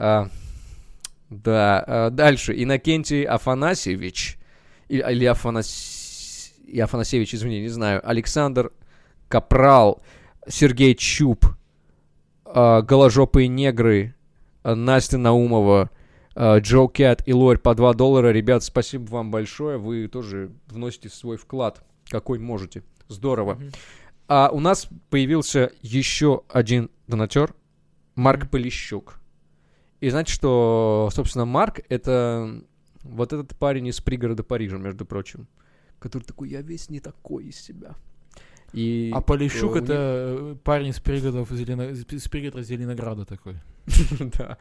[0.00, 0.28] А,
[1.28, 2.54] да, а, дальше.
[2.56, 4.38] Иннокентий Афанасьевич.
[4.88, 6.52] Или, Афанас...
[6.64, 8.00] и Афанасьевич, извини, не знаю.
[8.08, 8.70] Александр
[9.26, 10.00] Капрал.
[10.46, 11.44] Сергей Чуб.
[12.44, 14.14] а, Голожопые негры.
[14.62, 15.90] а, Настя Наумова.
[16.36, 18.30] а, Джо Кэт и Лорь по 2 доллара.
[18.30, 19.78] Ребят, спасибо вам большое.
[19.78, 22.84] Вы тоже вносите свой вклад, какой можете.
[23.08, 23.54] Здорово.
[23.54, 23.70] Мгм.
[24.28, 27.54] А у нас появился еще один донатер,
[28.14, 28.48] Марк.
[28.50, 29.17] Полищук.
[30.00, 32.62] И знаете, что, собственно, Марк— это
[33.02, 35.48] вот этот парень из пригорода Парижа, между прочим,
[35.98, 37.94] который такой, я весь не такой из себя.
[38.72, 41.90] И А Полищук э, это э, парень из пригородов Зелено...
[41.90, 43.56] из пригорода Зеленограда такой.
[44.20, 44.58] Да.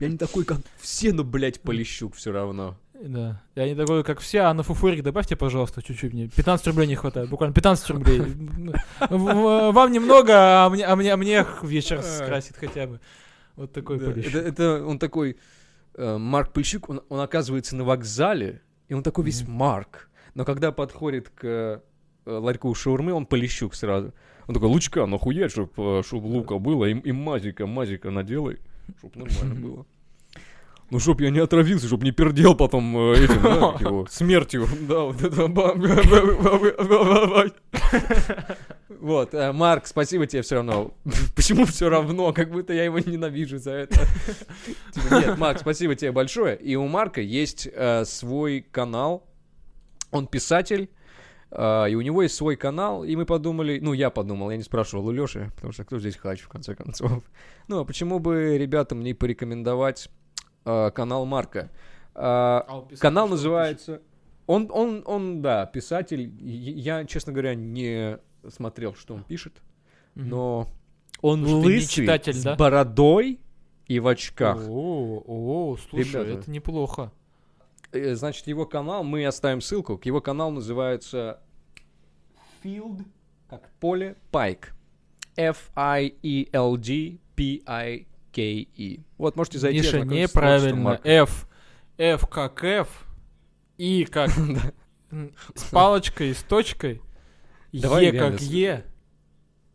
[0.00, 2.76] Я не такой, как все, но, блядь, Полищук все равно.
[3.02, 3.42] Да.
[3.56, 6.28] Я не такой, как все, а на фуфурик добавьте, пожалуйста, чуть-чуть мне.
[6.28, 8.20] 15 рублей не хватает, буквально 15 рублей.
[9.10, 13.00] Вам немного, а мне, а мне, а мне вечер скрасит хотя бы.
[13.56, 14.34] Вот такой Да, Полищук.
[14.34, 15.36] это, это он такой,
[15.94, 19.52] э, Марк Полищук, он, он оказывается на вокзале, и он такой весь Мгм.
[19.52, 20.10] Марк.
[20.34, 21.80] Но когда подходит к э,
[22.26, 24.12] ларьку шаурмы, он Полищук сразу.
[24.46, 28.58] Он такой, лучка, нахуя, чтоб, э, чтоб лука было, и, и мазика, мазика наделай,
[28.98, 29.86] чтоб нормально было.
[30.90, 34.66] Ну, чтоб я не отравился, чтоб не пердел потом э, этим, да, его, смертью.
[34.88, 35.46] Да, вот это.
[38.88, 40.92] Вот, Марк, спасибо тебе все равно.
[41.36, 42.32] Почему все равно?
[42.32, 44.00] Как будто я его ненавижу за это.
[44.92, 46.56] Типа, Нет, Марк, спасибо тебе большое.
[46.56, 49.26] И у Марка есть э, свой канал.
[50.10, 50.90] Он писатель.
[51.52, 54.64] э, и у него есть свой канал, и мы подумали, ну, я подумал, я не
[54.64, 57.22] спрашивал у Лёши, потому что кто здесь хач, в конце концов.
[57.68, 60.10] Ну, а почему бы ребятам не порекомендовать
[60.64, 61.70] э, канал Марка?
[62.14, 62.62] Э,
[62.98, 64.02] канал называется...
[64.46, 66.34] Он, он, он, да, писатель.
[66.40, 69.62] Я, честно говоря, не смотрел, что он пишет,
[70.16, 70.66] но
[71.20, 72.56] он не лысый, читатель, с да?
[72.56, 73.38] бородой
[73.86, 74.58] и в очках.
[74.68, 76.40] О, о, слушай, Ребята.
[76.40, 77.12] это неплохо.
[77.92, 80.00] Э, Значит, его канал, мы оставим ссылку.
[80.02, 81.40] Его канал называется
[82.62, 83.04] Field,
[83.48, 84.66] как поле, Pike.
[88.32, 89.00] F-I-E-L-D P-I-K-E.
[89.18, 89.78] Вот, можете зайти.
[89.78, 91.00] Миша, неправильно.
[91.04, 91.46] F.
[91.98, 93.06] F как F.
[93.78, 94.30] И как
[95.54, 97.00] с палочкой, с точкой.
[97.72, 98.84] Е как Е.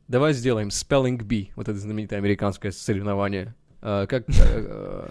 [0.08, 3.56] Давай сделаем Spelling Bee, вот это знаменитое американское соревнование.
[3.82, 5.10] Э, как э, э,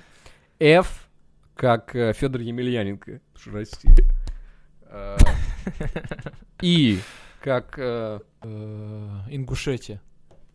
[0.61, 1.09] F,
[1.57, 3.97] как Федор Емельяненко, Россия.
[4.83, 5.17] Э,
[6.63, 7.01] И,
[7.41, 7.77] как...
[7.79, 10.01] э, Э, Ингушетия.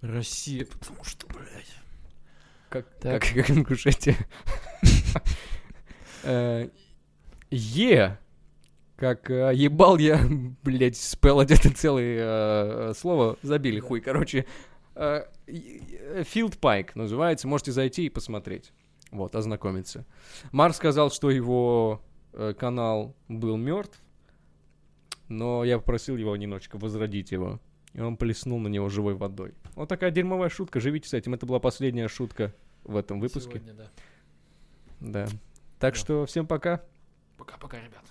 [0.02, 1.76] Россия, потому что, блядь.
[2.70, 3.22] Как, Так.
[3.24, 4.16] как, как Ингушетия.
[6.24, 6.68] Э,
[7.50, 8.20] Е,
[8.98, 10.20] как э, ебал я,
[10.64, 14.46] блядь, спел где-то целое э, слово, забили хуй, короче.
[14.96, 18.74] Field Pike называется, можете зайти и посмотреть.
[19.12, 20.06] Вот, ознакомиться.
[20.52, 22.02] Марк сказал, что его
[22.60, 23.98] канал был мертв,
[25.30, 27.62] но я попросил его немножечко возродить его.
[27.94, 29.54] И он плеснул на него живой водой.
[29.80, 31.34] Вот такая дерьмовая шутка, живите с этим.
[31.36, 32.54] Это была последняя шутка
[32.84, 33.60] в этом выпуске.
[33.62, 33.90] Сегодня, да.
[35.00, 35.26] Да.
[35.80, 36.00] Так Да.
[36.02, 36.84] что всем пока.
[37.38, 38.04] Пока-пока, ребят.